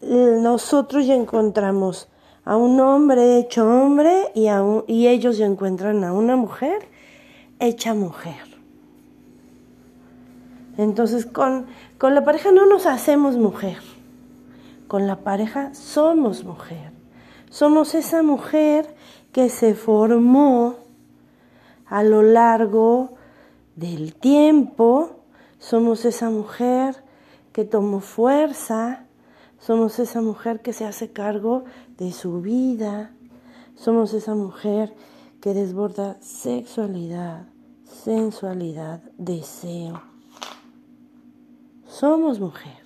nosotros 0.00 1.06
ya 1.06 1.14
encontramos 1.14 2.08
a 2.44 2.56
un 2.56 2.80
hombre 2.80 3.38
hecho 3.38 3.68
hombre 3.68 4.32
y, 4.34 4.48
a 4.48 4.62
y 4.86 5.08
ellos 5.08 5.36
ya 5.38 5.46
encuentran 5.46 6.04
a 6.04 6.12
una 6.12 6.36
mujer 6.36 6.88
hecha 7.58 7.94
mujer. 7.94 8.40
Entonces 10.76 11.26
con, 11.26 11.66
con 11.98 12.14
la 12.14 12.24
pareja 12.24 12.52
no 12.52 12.66
nos 12.66 12.86
hacemos 12.86 13.36
mujer, 13.36 13.78
con 14.88 15.06
la 15.06 15.16
pareja 15.16 15.74
somos 15.74 16.44
mujer. 16.44 16.92
Somos 17.50 17.96
esa 17.96 18.22
mujer 18.22 18.94
que 19.32 19.48
se 19.48 19.74
formó 19.74 20.76
a 21.86 22.02
lo 22.02 22.22
largo 22.22 23.14
del 23.76 24.14
tiempo, 24.14 25.20
somos 25.58 26.04
esa 26.04 26.30
mujer 26.30 26.96
que 27.52 27.64
tomó 27.64 28.00
fuerza, 28.00 29.06
somos 29.58 29.98
esa 29.98 30.20
mujer 30.20 30.60
que 30.60 30.72
se 30.72 30.84
hace 30.84 31.12
cargo 31.12 31.64
de 31.98 32.12
su 32.12 32.40
vida, 32.40 33.12
somos 33.74 34.14
esa 34.14 34.34
mujer 34.34 34.94
que 35.40 35.54
desborda 35.54 36.16
sexualidad, 36.20 37.46
sensualidad, 37.84 39.02
deseo. 39.18 40.02
Somos 41.86 42.38
mujer. 42.38 42.78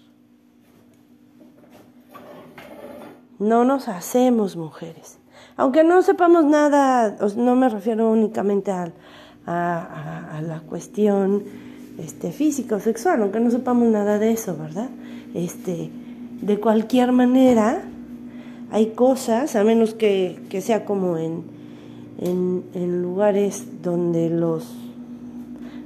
No 3.38 3.64
nos 3.64 3.88
hacemos 3.88 4.56
mujeres. 4.56 5.18
Aunque 5.56 5.84
no 5.84 6.02
sepamos 6.02 6.44
nada, 6.44 7.16
no 7.36 7.54
me 7.54 7.68
refiero 7.68 8.10
únicamente 8.10 8.72
a, 8.72 8.90
a, 9.46 10.42
la 10.42 10.60
cuestión 10.60 11.44
este, 11.98 12.32
física 12.32 12.76
o 12.76 12.80
sexual, 12.80 13.22
aunque 13.22 13.40
no 13.40 13.50
sepamos 13.50 13.88
nada 13.88 14.18
de 14.18 14.32
eso, 14.32 14.56
¿verdad? 14.56 14.88
Este, 15.34 15.90
de 16.40 16.60
cualquier 16.60 17.12
manera, 17.12 17.82
hay 18.70 18.86
cosas, 18.90 19.54
a 19.54 19.64
menos 19.64 19.94
que, 19.94 20.40
sea 20.60 20.84
como 20.84 21.18
en, 21.18 21.44
en, 22.18 23.02
lugares 23.02 23.82
donde 23.82 24.30
los 24.30 24.74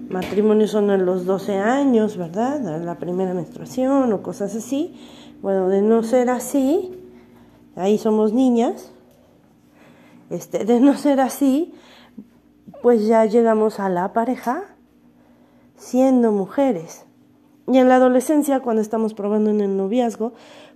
matrimonios 0.08 0.70
son 0.70 0.90
a 0.90 0.96
los 0.96 1.26
12 1.26 1.58
años, 1.58 2.16
¿verdad? 2.16 2.82
La 2.82 2.94
primera 2.98 3.34
menstruación 3.34 4.12
o 4.12 4.22
cosas 4.22 4.54
así. 4.56 4.94
Bueno, 5.42 5.68
de 5.68 5.82
no 5.82 6.02
ser 6.02 6.30
así, 6.30 6.90
ahí 7.76 7.98
somos 7.98 8.32
niñas, 8.32 8.90
este, 10.30 10.64
de 10.64 10.80
no 10.80 10.96
ser 10.96 11.20
así, 11.20 11.74
pues 12.82 13.06
ya 13.06 13.24
llegamos 13.24 13.80
a 13.80 13.88
la 13.88 14.12
pareja 14.12 14.64
siendo 15.76 16.32
mujeres. 16.32 17.06
Y 17.66 17.78
en 17.78 17.88
la 17.88 17.96
adolescencia, 17.96 18.60
cuando 18.60 18.82
estamos 18.82 19.14
probando 19.14 19.50
en 19.50 19.60
el 19.60 19.76
noviazgo, 19.76 20.32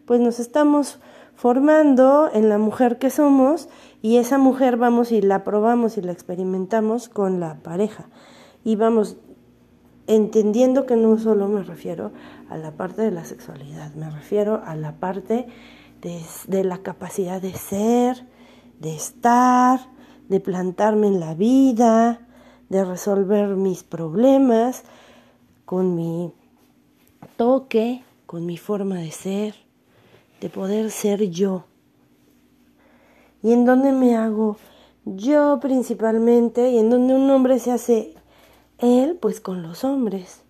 pues 0.06 0.20
nos 0.20 0.40
estamos 0.40 1.00
formando 1.34 2.30
en 2.32 2.48
la 2.48 2.58
mujer 2.58 2.98
que 2.98 3.10
somos 3.10 3.68
y 4.02 4.18
esa 4.18 4.38
mujer 4.38 4.76
vamos 4.76 5.12
y 5.12 5.22
la 5.22 5.44
probamos 5.44 5.96
y 5.96 6.02
la 6.02 6.12
experimentamos 6.12 7.08
con 7.08 7.40
la 7.40 7.56
pareja. 7.62 8.08
Y 8.64 8.76
vamos 8.76 9.16
entendiendo 10.06 10.86
que 10.86 10.96
no 10.96 11.18
solo 11.18 11.48
me 11.48 11.62
refiero 11.62 12.12
a 12.50 12.56
la 12.56 12.72
parte 12.72 13.02
de 13.02 13.10
la 13.10 13.24
sexualidad, 13.24 13.94
me 13.94 14.10
refiero 14.10 14.62
a 14.64 14.76
la 14.76 14.92
parte 14.96 15.46
de, 16.00 16.20
de 16.48 16.64
la 16.64 16.78
capacidad 16.78 17.40
de 17.40 17.54
ser, 17.54 18.26
de 18.82 18.94
estar, 18.94 19.80
de 20.28 20.40
plantarme 20.40 21.06
en 21.06 21.20
la 21.20 21.34
vida, 21.34 22.26
de 22.68 22.84
resolver 22.84 23.56
mis 23.56 23.84
problemas 23.84 24.82
con 25.64 25.94
mi 25.94 26.32
toque, 27.36 28.02
con 28.26 28.44
mi 28.44 28.58
forma 28.58 28.96
de 28.96 29.12
ser, 29.12 29.54
de 30.40 30.48
poder 30.48 30.90
ser 30.90 31.30
yo. 31.30 31.64
Y 33.42 33.52
en 33.52 33.64
donde 33.64 33.92
me 33.92 34.16
hago 34.16 34.56
yo 35.04 35.58
principalmente, 35.60 36.70
y 36.70 36.78
en 36.78 36.90
donde 36.90 37.14
un 37.14 37.30
hombre 37.30 37.60
se 37.60 37.70
hace 37.70 38.14
él, 38.78 39.16
pues 39.20 39.40
con 39.40 39.62
los 39.62 39.84
hombres. 39.84 40.42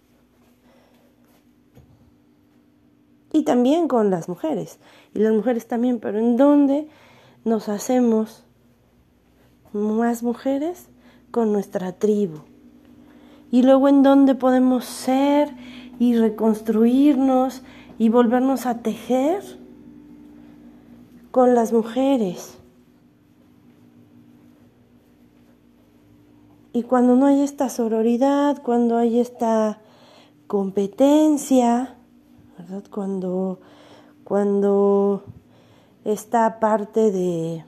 Y 3.33 3.45
también 3.45 3.89
con 3.89 4.11
las 4.11 4.29
mujeres. 4.29 4.79
Y 5.15 5.19
las 5.19 5.33
mujeres 5.33 5.67
también, 5.67 6.01
pero 6.01 6.19
en 6.19 6.37
donde 6.37 6.89
nos 7.45 7.69
hacemos 7.69 8.45
más 9.73 10.23
mujeres 10.23 10.89
con 11.31 11.53
nuestra 11.53 11.93
tribu. 11.93 12.39
Y 13.51 13.63
luego 13.63 13.89
en 13.89 14.03
dónde 14.03 14.35
podemos 14.35 14.85
ser 14.85 15.51
y 15.99 16.17
reconstruirnos 16.17 17.63
y 17.99 18.09
volvernos 18.09 18.67
a 18.67 18.79
tejer 18.79 19.43
con 21.31 21.55
las 21.55 21.73
mujeres. 21.73 22.59
Y 26.73 26.85
cuando 26.85 27.17
no 27.17 27.27
hay 27.27 27.43
esta 27.43 27.69
sororidad, 27.69 28.63
cuando 28.63 28.97
hay 28.97 29.21
esta 29.21 29.81
competencia, 30.47 31.97
¿verdad? 32.59 32.85
Cuando, 32.91 33.61
cuando 34.25 35.25
esta 36.05 36.59
parte 36.59 37.11
de, 37.11 37.65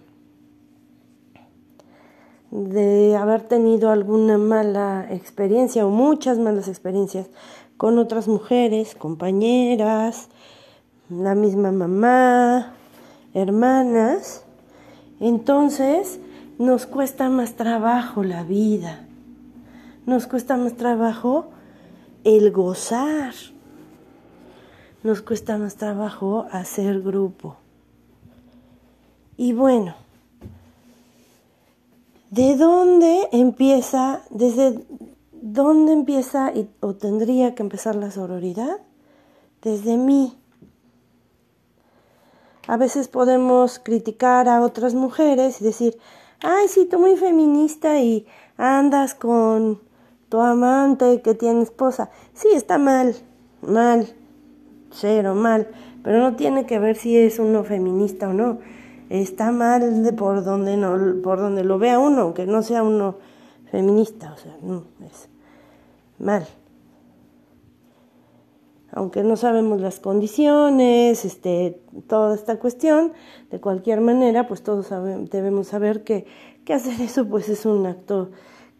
de 2.51 3.17
haber 3.17 3.43
tenido 3.43 3.91
alguna 3.91 4.39
mala 4.39 5.07
experiencia 5.11 5.87
o 5.87 5.91
muchas 5.91 6.39
malas 6.39 6.69
experiencias 6.69 7.29
con 7.77 7.99
otras 7.99 8.29
mujeres, 8.29 8.95
compañeras, 8.95 10.29
la 11.11 11.35
misma 11.35 11.73
mamá, 11.73 12.75
hermanas, 13.35 14.45
entonces 15.21 16.21
nos 16.59 16.87
cuesta 16.87 17.29
más 17.29 17.55
trabajo 17.55 18.23
la 18.23 18.43
vida, 18.43 19.05
nos 20.07 20.27
cuesta 20.27 20.57
más 20.57 20.75
trabajo 20.75 21.47
el 22.23 22.53
gozar, 22.53 23.35
nos 25.03 25.21
cuesta 25.21 25.59
más 25.59 25.77
trabajo 25.77 26.47
hacer 26.51 27.03
grupo. 27.03 27.57
Y 29.37 29.53
bueno, 29.53 29.97
¿de 32.31 32.57
dónde 32.57 33.29
empieza, 33.33 34.23
desde 34.31 34.85
dónde 35.33 35.93
empieza 35.93 36.53
o 36.81 36.95
tendría 36.95 37.55
que 37.57 37.65
empezar 37.65 37.97
la 37.97 38.13
sororidad? 38.13 38.79
Desde 39.61 39.97
mí. 39.97 40.39
A 42.69 42.77
veces 42.77 43.09
podemos 43.09 43.81
criticar 43.81 44.49
a 44.49 44.63
otras 44.63 44.95
mujeres 44.95 45.61
y 45.61 45.65
decir, 45.65 45.99
ay, 46.41 46.69
sí, 46.69 46.87
tú 46.87 46.99
muy 46.99 47.17
feminista 47.17 48.01
y 48.01 48.27
andas 48.57 49.15
con 49.15 49.81
tu 50.29 50.41
amante 50.41 51.23
que 51.23 51.35
tiene 51.35 51.63
esposa. 51.63 52.11
Sí, 52.35 52.49
está 52.53 52.79
mal, 52.79 53.17
mal, 53.63 54.15
cero, 54.93 55.35
mal, 55.35 55.69
pero 56.05 56.21
no 56.21 56.37
tiene 56.37 56.67
que 56.67 56.79
ver 56.79 56.97
si 56.97 57.17
es 57.17 57.39
uno 57.41 57.65
feminista 57.65 58.29
o 58.29 58.33
no 58.33 58.61
está 59.21 59.53
mal 59.53 60.15
por 60.17 60.45
donde 60.45 60.77
no 60.77 61.23
por 61.23 61.39
donde 61.39 61.65
lo 61.65 61.79
vea 61.79 61.99
uno 61.99 62.23
aunque 62.23 62.47
no 62.47 62.63
sea 62.63 62.83
uno 62.83 63.17
feminista 63.71 64.33
o 64.33 64.37
sea 64.37 64.57
no 64.63 64.85
es 65.05 65.29
mal. 66.19 66.47
Aunque 68.97 69.25
no 69.25 69.37
sabemos 69.37 69.81
las 69.81 69.99
condiciones 69.99 71.25
este 71.25 71.81
toda 72.07 72.35
esta 72.35 72.59
cuestión 72.59 73.13
de 73.51 73.61
cualquier 73.61 74.01
manera 74.01 74.47
pues 74.47 74.63
todos 74.63 74.89
debemos 75.31 75.69
saber 75.69 76.05
que, 76.05 76.27
que 76.65 76.75
hacer 76.75 77.01
eso 77.01 77.27
pues 77.27 77.49
es 77.49 77.67
un 77.67 77.87
acto 77.87 78.31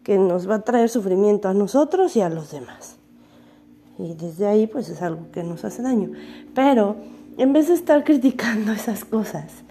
que 0.03 0.17
nos 0.17 0.49
va 0.49 0.55
a 0.55 0.61
traer 0.61 0.89
sufrimiento 0.89 1.49
a 1.49 1.53
nosotros 1.53 2.15
y 2.15 2.21
a 2.21 2.29
los 2.29 2.51
demás. 2.51 2.97
Y 3.97 4.13
desde 4.13 4.47
ahí 4.47 4.67
pues 4.67 4.87
es 4.89 5.01
algo 5.01 5.31
que 5.31 5.43
nos 5.43 5.65
hace 5.65 5.81
daño. 5.81 6.11
Pero 6.53 6.95
en 7.37 7.51
vez 7.51 7.67
de 7.67 7.73
estar 7.73 8.03
criticando 8.03 8.71
esas 8.71 9.03
cosas 9.03 9.64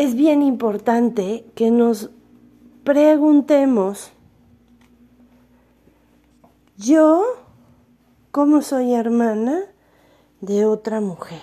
es 0.00 0.14
bien 0.14 0.42
importante 0.42 1.44
que 1.54 1.70
nos 1.70 2.08
preguntemos, 2.84 4.12
yo, 6.78 7.22
¿cómo 8.30 8.62
soy 8.62 8.94
hermana 8.94 9.60
de 10.40 10.64
otra 10.64 11.02
mujer? 11.02 11.42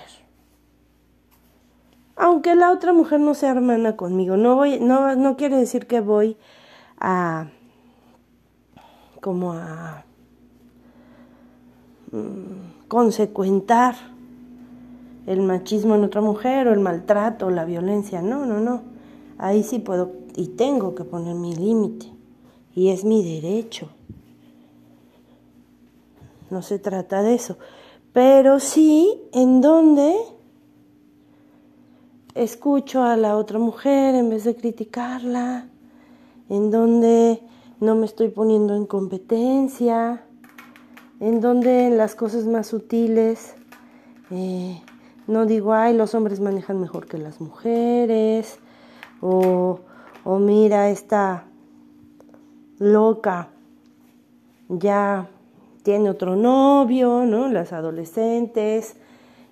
Aunque 2.15 2.55
la 2.55 2.71
otra 2.71 2.93
mujer 2.93 3.19
no 3.19 3.35
sea 3.35 3.51
hermana 3.51 3.95
conmigo, 3.95 4.37
no, 4.37 4.55
voy, 4.55 4.79
no, 4.79 5.15
no 5.15 5.37
quiere 5.37 5.57
decir 5.57 5.85
que 5.85 5.99
voy 5.99 6.35
a 6.99 7.51
como 9.21 9.53
a 9.53 10.03
mm, 12.11 12.87
consecuentar 12.87 14.16
el 15.27 15.41
machismo 15.41 15.93
en 15.93 16.05
otra 16.05 16.21
mujer 16.21 16.67
o 16.67 16.73
el 16.73 16.79
maltrato 16.79 17.47
o 17.47 17.49
la 17.51 17.65
violencia. 17.65 18.21
No, 18.23 18.45
no, 18.45 18.59
no. 18.59 18.81
Ahí 19.37 19.61
sí 19.61 19.77
puedo 19.77 20.13
y 20.35 20.47
tengo 20.47 20.95
que 20.95 21.03
poner 21.03 21.35
mi 21.35 21.53
límite. 21.53 22.07
Y 22.73 22.89
es 22.89 23.03
mi 23.03 23.23
derecho. 23.23 23.89
No 26.49 26.61
se 26.61 26.79
trata 26.79 27.21
de 27.21 27.35
eso. 27.35 27.57
Pero 28.13 28.59
sí 28.59 29.21
en 29.33 29.61
donde 29.61 30.15
escucho 32.33 33.03
a 33.03 33.17
la 33.17 33.35
otra 33.35 33.59
mujer 33.59 34.15
en 34.15 34.29
vez 34.29 34.45
de 34.45 34.55
criticarla, 34.55 35.67
en 36.49 36.71
donde 36.71 37.41
no 37.79 37.95
me 37.95 38.05
estoy 38.05 38.29
poniendo 38.29 38.75
en 38.75 38.85
competencia, 38.85 40.23
en 41.19 41.41
donde 41.41 41.89
las 41.89 42.15
cosas 42.15 42.45
más 42.45 42.67
sutiles 42.67 43.55
eh, 44.31 44.81
no 45.27 45.45
digo, 45.45 45.73
ay, 45.73 45.95
los 45.95 46.15
hombres 46.15 46.39
manejan 46.39 46.79
mejor 46.79 47.05
que 47.05 47.17
las 47.17 47.41
mujeres, 47.41 48.59
o, 49.21 49.81
o 50.23 50.39
mira 50.39 50.89
esta 50.89 51.45
loca, 52.79 53.49
ya 54.69 55.27
tiene 55.83 56.09
otro 56.09 56.35
novio, 56.35 57.25
¿no? 57.25 57.49
Las 57.49 57.73
adolescentes. 57.73 58.95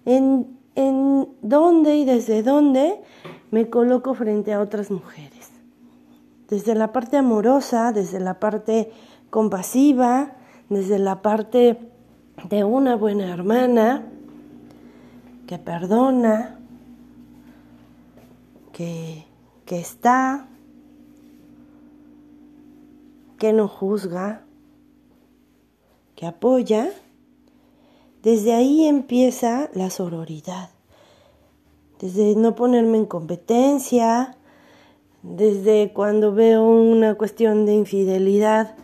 ¿En, 0.05 0.57
en 0.75 1.27
dónde 1.41 1.95
y 1.97 2.05
desde 2.05 2.43
dónde 2.43 3.01
me 3.51 3.69
coloco 3.69 4.13
frente 4.13 4.53
a 4.53 4.61
otras 4.61 4.91
mujeres? 4.91 5.51
Desde 6.49 6.75
la 6.75 6.91
parte 6.91 7.17
amorosa, 7.17 7.91
desde 7.91 8.19
la 8.19 8.39
parte 8.39 8.91
compasiva, 9.29 10.35
desde 10.69 10.99
la 10.99 11.21
parte 11.21 11.79
de 12.49 12.63
una 12.63 12.95
buena 12.95 13.33
hermana 13.33 14.11
que 15.47 15.57
perdona, 15.57 16.59
que, 18.73 19.25
que 19.65 19.79
está, 19.79 20.47
que 23.37 23.53
no 23.53 23.67
juzga, 23.67 24.43
que 26.15 26.25
apoya, 26.25 26.89
desde 28.23 28.53
ahí 28.53 28.85
empieza 28.85 29.69
la 29.73 29.89
sororidad. 29.89 30.69
Desde 31.99 32.35
no 32.35 32.55
ponerme 32.55 32.97
en 32.97 33.05
competencia, 33.05 34.35
desde 35.21 35.91
cuando 35.93 36.33
veo 36.33 36.63
una 36.63 37.15
cuestión 37.15 37.65
de 37.65 37.73
infidelidad, 37.73 38.75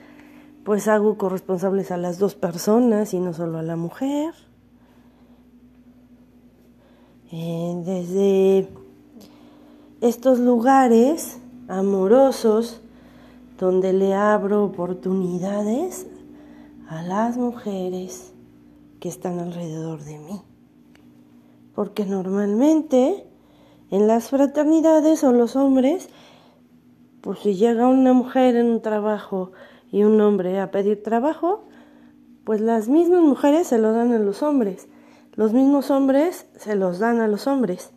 pues 0.63 0.87
hago 0.87 1.17
corresponsables 1.17 1.91
a 1.91 1.97
las 1.97 2.19
dos 2.19 2.35
personas 2.35 3.13
y 3.13 3.19
no 3.19 3.33
solo 3.33 3.57
a 3.57 3.63
la 3.63 3.75
mujer. 3.75 4.33
Eh, 7.33 7.81
desde 7.85 8.67
estos 10.01 10.39
lugares 10.39 11.39
amorosos 11.69 12.81
donde 13.57 13.93
le 13.93 14.13
abro 14.13 14.65
oportunidades 14.65 16.07
a 16.89 17.03
las 17.03 17.37
mujeres 17.37 18.33
que 18.99 19.07
están 19.07 19.39
alrededor 19.39 20.03
de 20.03 20.19
mí. 20.19 20.41
Porque 21.73 22.05
normalmente 22.05 23.25
en 23.91 24.07
las 24.07 24.29
fraternidades 24.29 25.23
o 25.23 25.31
los 25.31 25.55
hombres, 25.55 26.09
pues 27.21 27.39
si 27.39 27.55
llega 27.55 27.87
una 27.87 28.11
mujer 28.11 28.57
en 28.57 28.65
un 28.65 28.81
trabajo 28.81 29.53
y 29.89 30.03
un 30.03 30.19
hombre 30.19 30.59
a 30.59 30.69
pedir 30.69 31.01
trabajo, 31.01 31.63
pues 32.43 32.59
las 32.59 32.89
mismas 32.89 33.21
mujeres 33.21 33.67
se 33.67 33.77
lo 33.77 33.93
dan 33.93 34.11
a 34.11 34.19
los 34.19 34.43
hombres, 34.43 34.87
los 35.35 35.53
mismos 35.53 35.91
hombres 35.91 36.45
se 36.57 36.75
los 36.75 36.99
dan 36.99 37.21
a 37.21 37.27
los 37.27 37.47
hombres, 37.47 37.91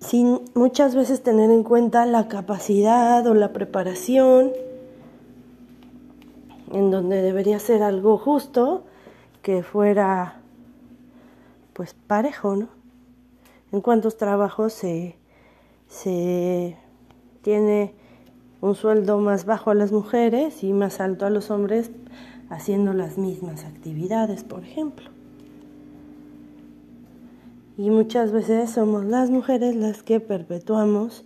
sin 0.00 0.40
muchas 0.54 0.94
veces 0.94 1.22
tener 1.22 1.50
en 1.50 1.62
cuenta 1.62 2.06
la 2.06 2.28
capacidad 2.28 3.26
o 3.26 3.34
la 3.34 3.52
preparación 3.52 4.52
en 6.72 6.90
donde 6.90 7.20
debería 7.20 7.58
ser 7.58 7.82
algo 7.82 8.16
justo, 8.16 8.84
que 9.42 9.62
fuera 9.62 10.40
pues 11.72 11.94
parejo, 11.94 12.56
¿no? 12.56 12.68
En 13.72 13.80
cuántos 13.80 14.16
trabajos 14.16 14.72
se 14.72 15.16
tiene 17.42 17.94
un 18.60 18.74
sueldo 18.74 19.18
más 19.18 19.46
bajo 19.46 19.70
a 19.70 19.74
las 19.74 19.90
mujeres 19.90 20.62
y 20.62 20.72
más 20.72 21.00
alto 21.00 21.26
a 21.26 21.30
los 21.30 21.50
hombres 21.50 21.90
haciendo 22.50 22.92
las 22.92 23.16
mismas 23.16 23.64
actividades, 23.64 24.44
por 24.44 24.62
ejemplo. 24.62 25.10
Y 27.80 27.88
muchas 27.88 28.30
veces 28.30 28.72
somos 28.72 29.06
las 29.06 29.30
mujeres 29.30 29.74
las 29.74 30.02
que 30.02 30.20
perpetuamos 30.20 31.24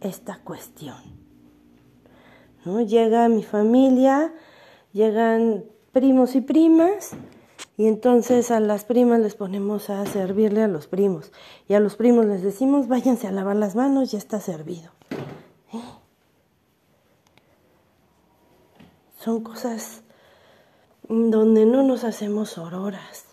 esta 0.00 0.40
cuestión. 0.42 0.96
¿No? 2.64 2.80
Llega 2.80 3.28
mi 3.28 3.44
familia 3.44 4.32
llegan 4.92 5.64
primos 5.92 6.34
y 6.34 6.40
primas 6.40 7.10
y 7.76 7.86
entonces 7.86 8.50
a 8.50 8.58
las 8.58 8.84
primas 8.84 9.20
les 9.20 9.36
ponemos 9.36 9.90
a 9.90 10.04
servirle 10.06 10.64
a 10.64 10.68
los 10.68 10.88
primos 10.88 11.30
y 11.68 11.74
a 11.74 11.80
los 11.80 11.94
primos 11.94 12.26
les 12.26 12.42
decimos 12.42 12.88
váyanse 12.88 13.28
a 13.28 13.32
lavar 13.32 13.54
las 13.54 13.76
manos, 13.76 14.10
ya 14.10 14.18
está 14.18 14.40
servido. 14.40 14.90
¿Eh? 15.72 15.82
Son 19.18 19.44
cosas 19.44 20.02
donde 21.08 21.64
no 21.64 21.84
nos 21.84 22.02
hacemos 22.02 22.58
auroras, 22.58 23.31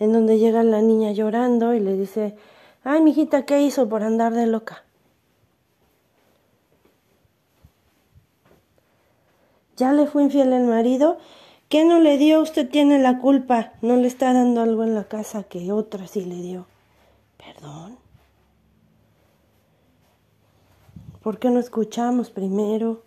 en 0.00 0.12
donde 0.12 0.38
llega 0.38 0.62
la 0.62 0.82
niña 0.82 1.12
llorando 1.12 1.74
y 1.74 1.80
le 1.80 1.94
dice, 1.94 2.36
ay, 2.84 3.00
mijita, 3.02 3.44
¿qué 3.44 3.62
hizo 3.62 3.88
por 3.88 4.02
andar 4.02 4.34
de 4.34 4.46
loca? 4.46 4.84
ya 9.78 9.92
le 9.92 10.06
fue 10.06 10.24
infiel 10.24 10.52
el 10.52 10.64
marido, 10.64 11.18
¿qué 11.68 11.84
no 11.84 12.00
le 12.00 12.18
dio? 12.18 12.42
Usted 12.42 12.68
tiene 12.68 12.98
la 12.98 13.20
culpa, 13.20 13.72
no 13.80 13.96
le 13.96 14.08
está 14.08 14.32
dando 14.32 14.60
algo 14.60 14.82
en 14.82 14.94
la 14.94 15.04
casa 15.04 15.44
que 15.44 15.72
otra 15.72 16.06
sí 16.06 16.24
le 16.24 16.34
dio. 16.34 16.66
Perdón. 17.38 17.96
¿Por 21.22 21.38
qué 21.38 21.50
no 21.50 21.60
escuchamos 21.60 22.30
primero 22.30 23.02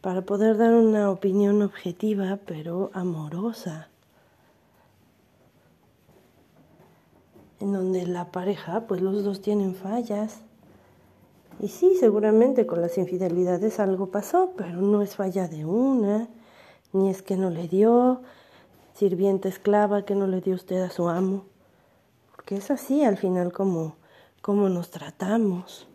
para 0.00 0.22
poder 0.22 0.56
dar 0.56 0.74
una 0.74 1.10
opinión 1.10 1.62
objetiva 1.62 2.40
pero 2.44 2.90
amorosa? 2.92 3.88
En 7.62 7.72
donde 7.72 8.08
la 8.08 8.32
pareja, 8.32 8.88
pues 8.88 9.00
los 9.00 9.22
dos 9.22 9.40
tienen 9.40 9.76
fallas. 9.76 10.40
Y 11.60 11.68
sí, 11.68 11.94
seguramente 11.94 12.66
con 12.66 12.80
las 12.80 12.98
infidelidades 12.98 13.78
algo 13.78 14.06
pasó, 14.08 14.50
pero 14.56 14.80
no 14.80 15.00
es 15.00 15.14
falla 15.14 15.46
de 15.46 15.64
una, 15.64 16.26
ni 16.92 17.08
es 17.08 17.22
que 17.22 17.36
no 17.36 17.50
le 17.50 17.68
dio, 17.68 18.22
sirvienta 18.94 19.48
esclava 19.48 20.04
que 20.04 20.16
no 20.16 20.26
le 20.26 20.40
dio 20.40 20.56
usted 20.56 20.82
a 20.82 20.90
su 20.90 21.08
amo, 21.08 21.44
porque 22.34 22.56
es 22.56 22.68
así 22.72 23.04
al 23.04 23.16
final 23.16 23.52
como, 23.52 23.94
como 24.40 24.68
nos 24.68 24.90
tratamos. 24.90 25.86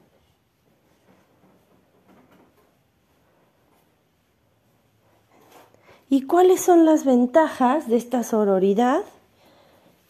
¿Y 6.08 6.21
cuáles 6.21 6.62
son 6.62 6.86
las 6.86 7.03
ventajas 7.03 7.89
de 7.89 7.97
esta 7.97 8.23
sororidad? 8.23 9.01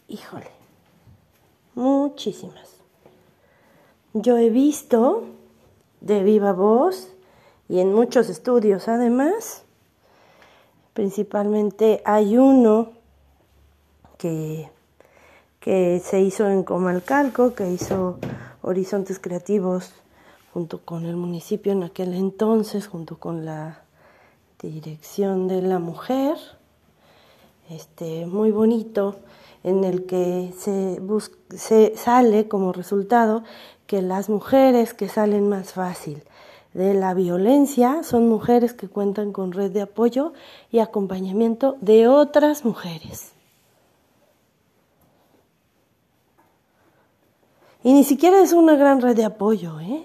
Híjole, 0.06 0.57
muchísimas. 1.78 2.76
Yo 4.12 4.36
he 4.36 4.50
visto 4.50 5.24
de 6.00 6.22
viva 6.22 6.52
voz 6.52 7.08
y 7.68 7.80
en 7.80 7.94
muchos 7.94 8.28
estudios 8.28 8.88
además. 8.88 9.62
Principalmente 10.92 12.02
hay 12.04 12.36
uno 12.36 12.90
que, 14.16 14.68
que 15.60 16.02
se 16.04 16.20
hizo 16.20 16.48
en 16.48 16.64
Comalcalco, 16.64 17.54
que 17.54 17.70
hizo 17.70 18.18
Horizontes 18.62 19.20
Creativos 19.20 19.92
junto 20.52 20.80
con 20.84 21.04
el 21.04 21.16
municipio 21.16 21.72
en 21.72 21.84
aquel 21.84 22.14
entonces, 22.14 22.88
junto 22.88 23.18
con 23.18 23.44
la 23.44 23.82
dirección 24.60 25.46
de 25.46 25.62
la 25.62 25.78
mujer, 25.78 26.36
este, 27.70 28.26
muy 28.26 28.50
bonito, 28.50 29.16
en 29.64 29.84
el 29.84 30.06
que 30.06 30.52
se, 30.56 31.96
sale 31.96 32.48
como 32.48 32.72
resultado 32.72 33.42
que 33.86 34.02
las 34.02 34.28
mujeres 34.28 34.94
que 34.94 35.08
salen 35.08 35.48
más 35.48 35.72
fácil 35.72 36.22
de 36.74 36.94
la 36.94 37.14
violencia 37.14 38.02
son 38.02 38.28
mujeres 38.28 38.72
que 38.72 38.88
cuentan 38.88 39.32
con 39.32 39.52
red 39.52 39.70
de 39.70 39.82
apoyo 39.82 40.32
y 40.70 40.78
acompañamiento 40.78 41.76
de 41.80 42.08
otras 42.08 42.64
mujeres. 42.64 43.32
Y 47.82 47.92
ni 47.92 48.04
siquiera 48.04 48.42
es 48.42 48.52
una 48.52 48.76
gran 48.76 49.00
red 49.00 49.16
de 49.16 49.24
apoyo, 49.24 49.80
¿eh? 49.80 50.04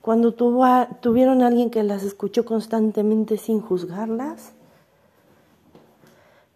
Cuando 0.00 0.32
tuvo 0.34 0.64
tuvieron 1.00 1.42
a 1.42 1.48
alguien 1.48 1.68
que 1.68 1.82
las 1.82 2.04
escuchó 2.04 2.44
constantemente 2.44 3.38
sin 3.38 3.60
juzgarlas. 3.60 4.52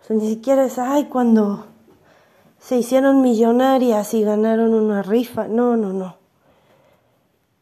O 0.01 0.07
sea, 0.07 0.17
ni 0.17 0.29
siquiera 0.29 0.65
es, 0.65 0.79
ay, 0.79 1.07
cuando 1.07 1.67
se 2.61 2.77
hicieron 2.77 3.23
millonarias 3.23 4.15
y 4.15 4.23
ganaron 4.23 4.75
una 4.75 5.03
rifa. 5.03 5.49
No, 5.49 5.77
no, 5.77 5.93
no. 5.93 6.17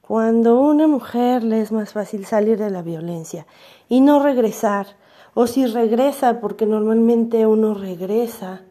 Cuando 0.03 0.51
a 0.51 0.61
una 0.61 0.87
mujer 0.87 1.45
le 1.45 1.61
es 1.61 1.71
más 1.71 1.93
fácil 1.93 2.27
salir 2.27 2.59
de 2.59 2.71
la 2.71 2.83
violencia 2.83 3.47
y 3.89 4.01
no 4.01 4.23
regresar, 4.23 4.87
o 5.35 5.47
si 5.47 5.67
regresa, 5.67 6.41
porque 6.41 6.67
normalmente 6.67 7.47
uno 7.47 7.75
regresa 7.75 8.63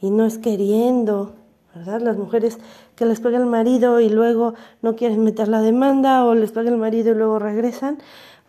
y 0.00 0.10
no 0.10 0.26
es 0.26 0.38
queriendo, 0.38 1.32
¿verdad? 1.74 2.00
Las 2.00 2.16
mujeres 2.16 2.58
que 2.96 3.06
les 3.06 3.20
pega 3.20 3.38
el 3.38 3.46
marido 3.46 4.00
y 4.00 4.10
luego 4.10 4.54
no 4.82 4.96
quieren 4.96 5.22
meter 5.22 5.48
la 5.48 5.62
demanda 5.62 6.24
o 6.24 6.34
les 6.34 6.52
pega 6.52 6.70
el 6.70 6.76
marido 6.76 7.12
y 7.12 7.14
luego 7.14 7.38
regresan, 7.38 7.98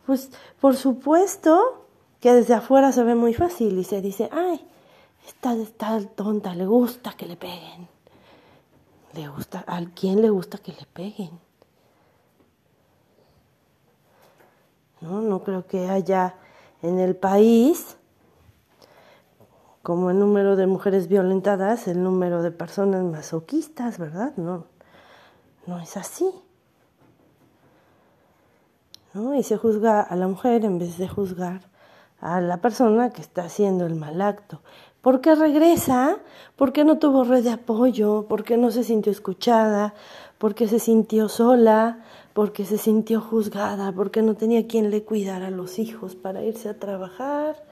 pues 0.05 0.31
por 0.59 0.75
supuesto 0.75 1.85
que 2.19 2.33
desde 2.33 2.55
afuera 2.55 2.91
se 2.91 3.03
ve 3.03 3.15
muy 3.15 3.33
fácil 3.33 3.77
y 3.77 3.83
se 3.83 4.01
dice, 4.01 4.29
ay, 4.31 4.59
esta, 5.27 5.53
esta 5.53 5.99
tonta, 6.15 6.53
le 6.55 6.65
gusta 6.65 7.13
que 7.13 7.25
le 7.25 7.35
peguen. 7.35 7.87
Le 9.13 9.27
gusta, 9.27 9.63
¿a 9.67 9.81
quién 9.95 10.21
le 10.21 10.29
gusta 10.29 10.57
que 10.57 10.73
le 10.73 10.85
peguen? 10.85 11.31
¿no? 15.01 15.21
No 15.21 15.43
creo 15.43 15.65
que 15.65 15.89
haya 15.89 16.35
en 16.81 16.99
el 16.99 17.15
país, 17.15 17.97
como 19.83 20.11
el 20.11 20.19
número 20.19 20.55
de 20.55 20.67
mujeres 20.67 21.07
violentadas, 21.07 21.87
el 21.87 22.03
número 22.03 22.41
de 22.41 22.51
personas 22.51 23.03
masoquistas, 23.03 23.97
¿verdad? 23.97 24.33
No, 24.37 24.65
no 25.65 25.79
es 25.79 25.97
así. 25.97 26.29
¿no? 29.13 29.33
Y 29.35 29.43
se 29.43 29.57
juzga 29.57 30.01
a 30.01 30.15
la 30.15 30.27
mujer 30.27 30.65
en 30.65 30.79
vez 30.79 30.97
de 30.97 31.07
juzgar 31.07 31.61
a 32.21 32.41
la 32.41 32.57
persona 32.57 33.11
que 33.11 33.21
está 33.21 33.43
haciendo 33.43 33.85
el 33.85 33.95
mal 33.95 34.21
acto. 34.21 34.61
¿Por 35.01 35.21
qué 35.21 35.33
regresa? 35.35 36.17
¿Por 36.57 36.73
qué 36.73 36.83
no 36.83 36.97
tuvo 36.99 37.23
red 37.23 37.43
de 37.43 37.51
apoyo? 37.51 38.25
¿Por 38.27 38.43
qué 38.43 38.57
no 38.57 38.69
se 38.69 38.83
sintió 38.83 39.11
escuchada? 39.11 39.93
¿Por 40.37 40.55
qué 40.55 40.67
se 40.67 40.79
sintió 40.79 41.29
sola? 41.29 41.99
¿Por 42.33 42.51
qué 42.51 42.65
se 42.65 42.77
sintió 42.77 43.21
juzgada? 43.21 43.93
¿Por 43.93 44.11
qué 44.11 44.21
no 44.21 44.35
tenía 44.35 44.67
quien 44.67 44.89
le 44.91 45.03
cuidara 45.03 45.47
a 45.47 45.51
los 45.51 45.79
hijos 45.79 46.15
para 46.15 46.43
irse 46.43 46.67
a 46.67 46.79
trabajar? 46.79 47.63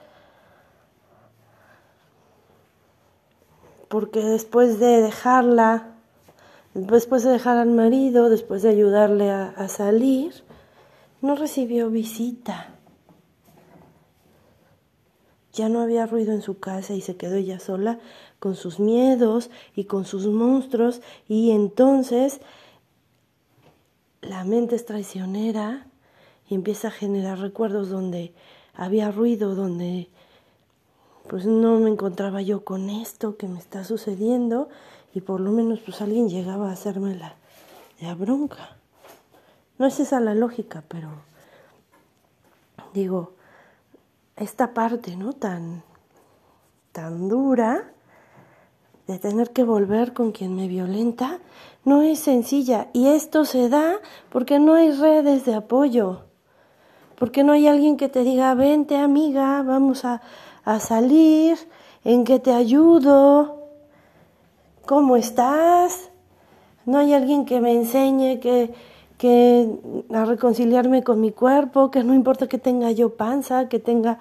Porque 3.89 4.21
después 4.21 4.79
de 4.79 5.01
dejarla, 5.01 5.95
después 6.73 7.23
de 7.23 7.31
dejar 7.31 7.57
al 7.57 7.71
marido, 7.71 8.29
después 8.29 8.61
de 8.61 8.69
ayudarle 8.69 9.31
a, 9.31 9.49
a 9.49 9.67
salir, 9.67 10.33
no 11.21 11.35
recibió 11.35 11.89
visita. 11.89 12.76
Ya 15.57 15.69
no 15.69 15.81
había 15.81 16.05
ruido 16.05 16.33
en 16.33 16.43
su 16.43 16.59
casa 16.59 16.93
y 16.93 17.01
se 17.01 17.17
quedó 17.17 17.33
ella 17.33 17.59
sola 17.59 17.97
con 18.37 18.55
sus 18.55 18.79
miedos 18.79 19.49
y 19.75 19.85
con 19.85 20.05
sus 20.05 20.27
monstruos 20.27 21.01
y 21.27 21.49
entonces 21.49 22.41
la 24.21 24.43
mente 24.43 24.75
es 24.75 24.85
traicionera 24.85 25.87
y 26.47 26.53
empieza 26.53 26.89
a 26.89 26.91
generar 26.91 27.39
recuerdos 27.39 27.89
donde 27.89 28.35
había 28.75 29.09
ruido, 29.09 29.55
donde 29.55 30.09
pues 31.27 31.47
no 31.47 31.79
me 31.79 31.89
encontraba 31.89 32.43
yo 32.43 32.63
con 32.63 32.91
esto 32.91 33.35
que 33.35 33.47
me 33.47 33.57
está 33.57 33.83
sucediendo 33.83 34.69
y 35.15 35.21
por 35.21 35.39
lo 35.39 35.51
menos 35.51 35.79
pues 35.79 36.01
alguien 36.01 36.29
llegaba 36.29 36.69
a 36.69 36.73
hacerme 36.73 37.15
la, 37.15 37.33
la 37.99 38.13
bronca. 38.13 38.77
No 39.79 39.87
es 39.87 39.99
esa 39.99 40.19
la 40.19 40.35
lógica, 40.35 40.83
pero 40.87 41.09
digo, 42.93 43.36
esta 44.37 44.73
parte, 44.73 45.15
¿no? 45.15 45.33
Tan, 45.33 45.83
tan 46.91 47.27
dura 47.27 47.91
de 49.07 49.19
tener 49.19 49.51
que 49.51 49.63
volver 49.63 50.13
con 50.13 50.31
quien 50.31 50.55
me 50.55 50.67
violenta, 50.67 51.39
no 51.85 52.01
es 52.01 52.19
sencilla. 52.19 52.87
Y 52.93 53.07
esto 53.07 53.45
se 53.45 53.69
da 53.69 53.99
porque 54.29 54.59
no 54.59 54.75
hay 54.75 54.91
redes 54.91 55.45
de 55.45 55.55
apoyo, 55.55 56.23
porque 57.17 57.43
no 57.43 57.53
hay 57.53 57.67
alguien 57.67 57.97
que 57.97 58.09
te 58.09 58.23
diga, 58.23 58.53
vente 58.53 58.97
amiga, 58.97 59.63
vamos 59.63 60.05
a, 60.05 60.21
a 60.65 60.79
salir, 60.79 61.57
en 62.03 62.23
que 62.23 62.39
te 62.39 62.53
ayudo, 62.53 63.67
¿cómo 64.85 65.17
estás? 65.17 66.09
No 66.85 66.99
hay 66.99 67.13
alguien 67.13 67.45
que 67.45 67.59
me 67.59 67.73
enseñe 67.73 68.39
que 68.39 68.73
que 69.17 69.67
a 70.13 70.25
reconciliarme 70.25 71.03
con 71.03 71.19
mi 71.19 71.31
cuerpo, 71.31 71.91
que 71.91 72.03
no 72.03 72.13
importa 72.13 72.47
que 72.47 72.57
tenga 72.59 72.91
yo 72.91 73.15
panza, 73.15 73.67
que 73.67 73.79
tenga 73.79 74.19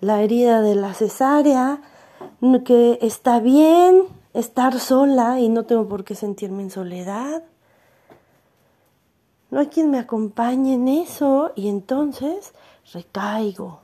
la 0.00 0.22
herida 0.22 0.60
de 0.60 0.74
la 0.74 0.92
cesárea, 0.94 1.80
que 2.64 2.98
está 3.00 3.40
bien 3.40 4.02
estar 4.34 4.78
sola 4.78 5.40
y 5.40 5.48
no 5.48 5.64
tengo 5.64 5.88
por 5.88 6.04
qué 6.04 6.14
sentirme 6.14 6.62
en 6.62 6.70
soledad. 6.70 7.42
No 9.50 9.60
hay 9.60 9.68
quien 9.68 9.90
me 9.90 9.98
acompañe 9.98 10.74
en 10.74 10.88
eso 10.88 11.52
y 11.54 11.68
entonces 11.68 12.52
recaigo. 12.92 13.80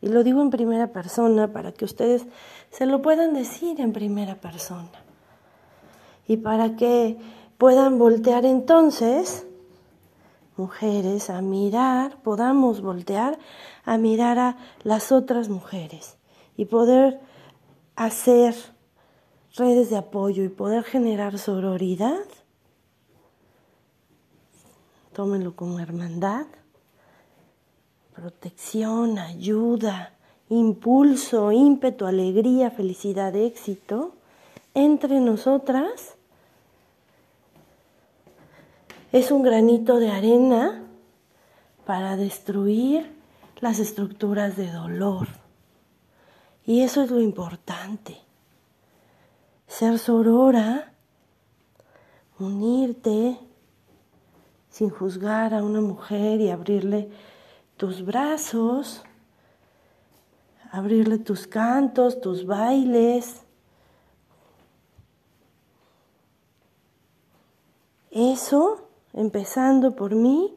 Y 0.00 0.08
lo 0.08 0.22
digo 0.22 0.40
en 0.42 0.50
primera 0.50 0.88
persona 0.88 1.52
para 1.52 1.72
que 1.72 1.84
ustedes 1.84 2.26
se 2.70 2.86
lo 2.86 3.02
puedan 3.02 3.34
decir 3.34 3.80
en 3.80 3.92
primera 3.92 4.36
persona. 4.36 5.02
Y 6.28 6.36
para 6.36 6.76
que 6.76 7.16
puedan 7.56 7.98
voltear 7.98 8.44
entonces 8.44 9.47
mujeres 10.58 11.30
a 11.30 11.40
mirar, 11.40 12.20
podamos 12.22 12.82
voltear 12.82 13.38
a 13.84 13.96
mirar 13.96 14.38
a 14.38 14.56
las 14.82 15.12
otras 15.12 15.48
mujeres 15.48 16.18
y 16.56 16.66
poder 16.66 17.20
hacer 17.96 18.54
redes 19.56 19.90
de 19.90 19.96
apoyo 19.96 20.44
y 20.44 20.48
poder 20.48 20.84
generar 20.84 21.38
sororidad. 21.38 22.24
Tómenlo 25.12 25.56
como 25.56 25.80
hermandad, 25.80 26.46
protección, 28.14 29.18
ayuda, 29.18 30.12
impulso, 30.48 31.52
ímpetu, 31.52 32.06
alegría, 32.06 32.70
felicidad, 32.70 33.34
éxito 33.34 34.14
entre 34.74 35.20
nosotras 35.20 36.17
es 39.12 39.30
un 39.30 39.42
granito 39.42 39.98
de 39.98 40.10
arena 40.10 40.82
para 41.86 42.16
destruir 42.16 43.10
las 43.60 43.78
estructuras 43.78 44.56
de 44.56 44.70
dolor. 44.70 45.28
Y 46.66 46.82
eso 46.82 47.02
es 47.02 47.10
lo 47.10 47.20
importante. 47.20 48.18
Ser 49.66 49.98
sorora, 49.98 50.92
unirte 52.38 53.38
sin 54.68 54.90
juzgar 54.90 55.54
a 55.54 55.62
una 55.62 55.80
mujer 55.80 56.40
y 56.40 56.50
abrirle 56.50 57.10
tus 57.78 58.04
brazos, 58.04 59.02
abrirle 60.70 61.18
tus 61.18 61.46
cantos, 61.46 62.20
tus 62.20 62.44
bailes. 62.44 63.42
Eso 68.10 68.87
empezando 69.12 69.94
por 69.96 70.14
mí, 70.14 70.54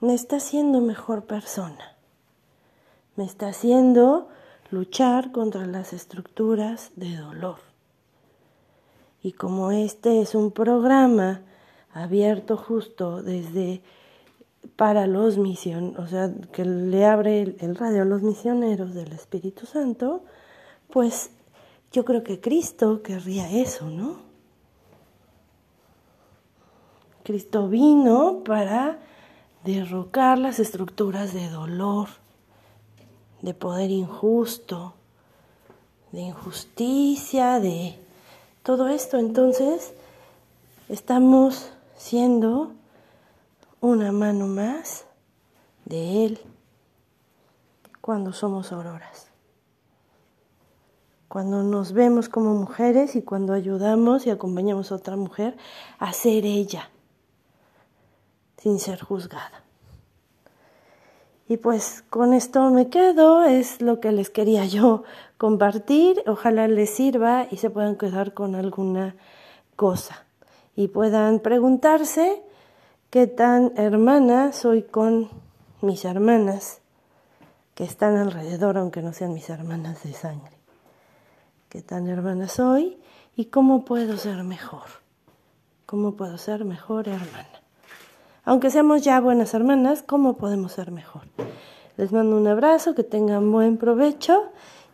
me 0.00 0.14
está 0.14 0.36
haciendo 0.36 0.80
mejor 0.80 1.24
persona. 1.24 1.96
Me 3.16 3.24
está 3.24 3.48
haciendo 3.48 4.28
luchar 4.70 5.32
contra 5.32 5.66
las 5.66 5.92
estructuras 5.92 6.90
de 6.96 7.16
dolor. 7.16 7.58
Y 9.22 9.32
como 9.32 9.72
este 9.72 10.20
es 10.20 10.34
un 10.34 10.52
programa 10.52 11.42
abierto 11.92 12.56
justo 12.56 13.22
desde 13.22 13.82
para 14.76 15.06
los 15.06 15.38
misioneros, 15.38 16.04
o 16.04 16.06
sea, 16.06 16.32
que 16.52 16.64
le 16.64 17.04
abre 17.04 17.56
el, 17.58 17.76
radio 17.76 18.02
a 18.02 18.04
los 18.04 18.22
misioneros 18.22 18.94
del 18.94 19.12
Espíritu 19.12 19.66
Santo, 19.66 20.22
pues 20.90 21.30
yo 21.90 22.04
creo 22.04 22.22
que 22.22 22.40
Cristo 22.40 23.02
querría 23.02 23.50
eso, 23.50 23.88
¿no? 23.88 24.27
Cristo 27.28 27.68
vino 27.68 28.42
para 28.42 29.00
derrocar 29.62 30.38
las 30.38 30.58
estructuras 30.58 31.34
de 31.34 31.50
dolor, 31.50 32.08
de 33.42 33.52
poder 33.52 33.90
injusto, 33.90 34.94
de 36.10 36.22
injusticia, 36.22 37.60
de 37.60 37.98
todo 38.62 38.88
esto. 38.88 39.18
Entonces, 39.18 39.92
estamos 40.88 41.70
siendo 41.98 42.72
una 43.82 44.10
mano 44.10 44.46
más 44.46 45.04
de 45.84 46.24
Él 46.24 46.40
cuando 48.00 48.32
somos 48.32 48.72
auroras. 48.72 49.26
Cuando 51.28 51.62
nos 51.62 51.92
vemos 51.92 52.30
como 52.30 52.54
mujeres 52.54 53.16
y 53.16 53.20
cuando 53.20 53.52
ayudamos 53.52 54.26
y 54.26 54.30
acompañamos 54.30 54.90
a 54.90 54.94
otra 54.94 55.16
mujer 55.16 55.58
a 55.98 56.14
ser 56.14 56.46
ella 56.46 56.88
sin 58.58 58.78
ser 58.78 59.00
juzgada. 59.00 59.62
Y 61.48 61.56
pues 61.56 62.04
con 62.10 62.34
esto 62.34 62.70
me 62.70 62.90
quedo, 62.90 63.44
es 63.44 63.80
lo 63.80 64.00
que 64.00 64.12
les 64.12 64.28
quería 64.28 64.66
yo 64.66 65.04
compartir, 65.38 66.22
ojalá 66.26 66.68
les 66.68 66.90
sirva 66.90 67.46
y 67.50 67.56
se 67.56 67.70
puedan 67.70 67.96
quedar 67.96 68.34
con 68.34 68.54
alguna 68.54 69.16
cosa 69.76 70.26
y 70.76 70.88
puedan 70.88 71.40
preguntarse 71.40 72.42
qué 73.10 73.26
tan 73.26 73.72
hermana 73.76 74.52
soy 74.52 74.82
con 74.82 75.30
mis 75.80 76.04
hermanas 76.04 76.80
que 77.74 77.84
están 77.84 78.16
alrededor, 78.16 78.76
aunque 78.76 79.00
no 79.00 79.12
sean 79.12 79.32
mis 79.32 79.48
hermanas 79.48 80.02
de 80.02 80.12
sangre. 80.12 80.58
Qué 81.68 81.80
tan 81.80 82.08
hermana 82.08 82.48
soy 82.48 82.98
y 83.36 83.46
cómo 83.46 83.84
puedo 83.84 84.18
ser 84.18 84.42
mejor. 84.42 84.86
¿Cómo 85.86 86.16
puedo 86.16 86.36
ser 86.36 86.64
mejor 86.64 87.08
hermana? 87.08 87.67
Aunque 88.48 88.70
seamos 88.70 89.02
ya 89.02 89.20
buenas 89.20 89.52
hermanas, 89.52 90.02
¿cómo 90.02 90.38
podemos 90.38 90.72
ser 90.72 90.90
mejor? 90.90 91.24
Les 91.98 92.12
mando 92.12 92.34
un 92.34 92.46
abrazo, 92.46 92.94
que 92.94 93.04
tengan 93.04 93.52
buen 93.52 93.76
provecho 93.76 94.44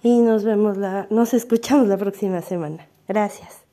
y 0.02 0.18
nos 0.18 0.42
vemos 0.42 0.76
la, 0.76 1.06
nos 1.10 1.34
escuchamos 1.34 1.86
la 1.86 1.96
próxima 1.96 2.40
semana. 2.40 2.88
Gracias. 3.06 3.63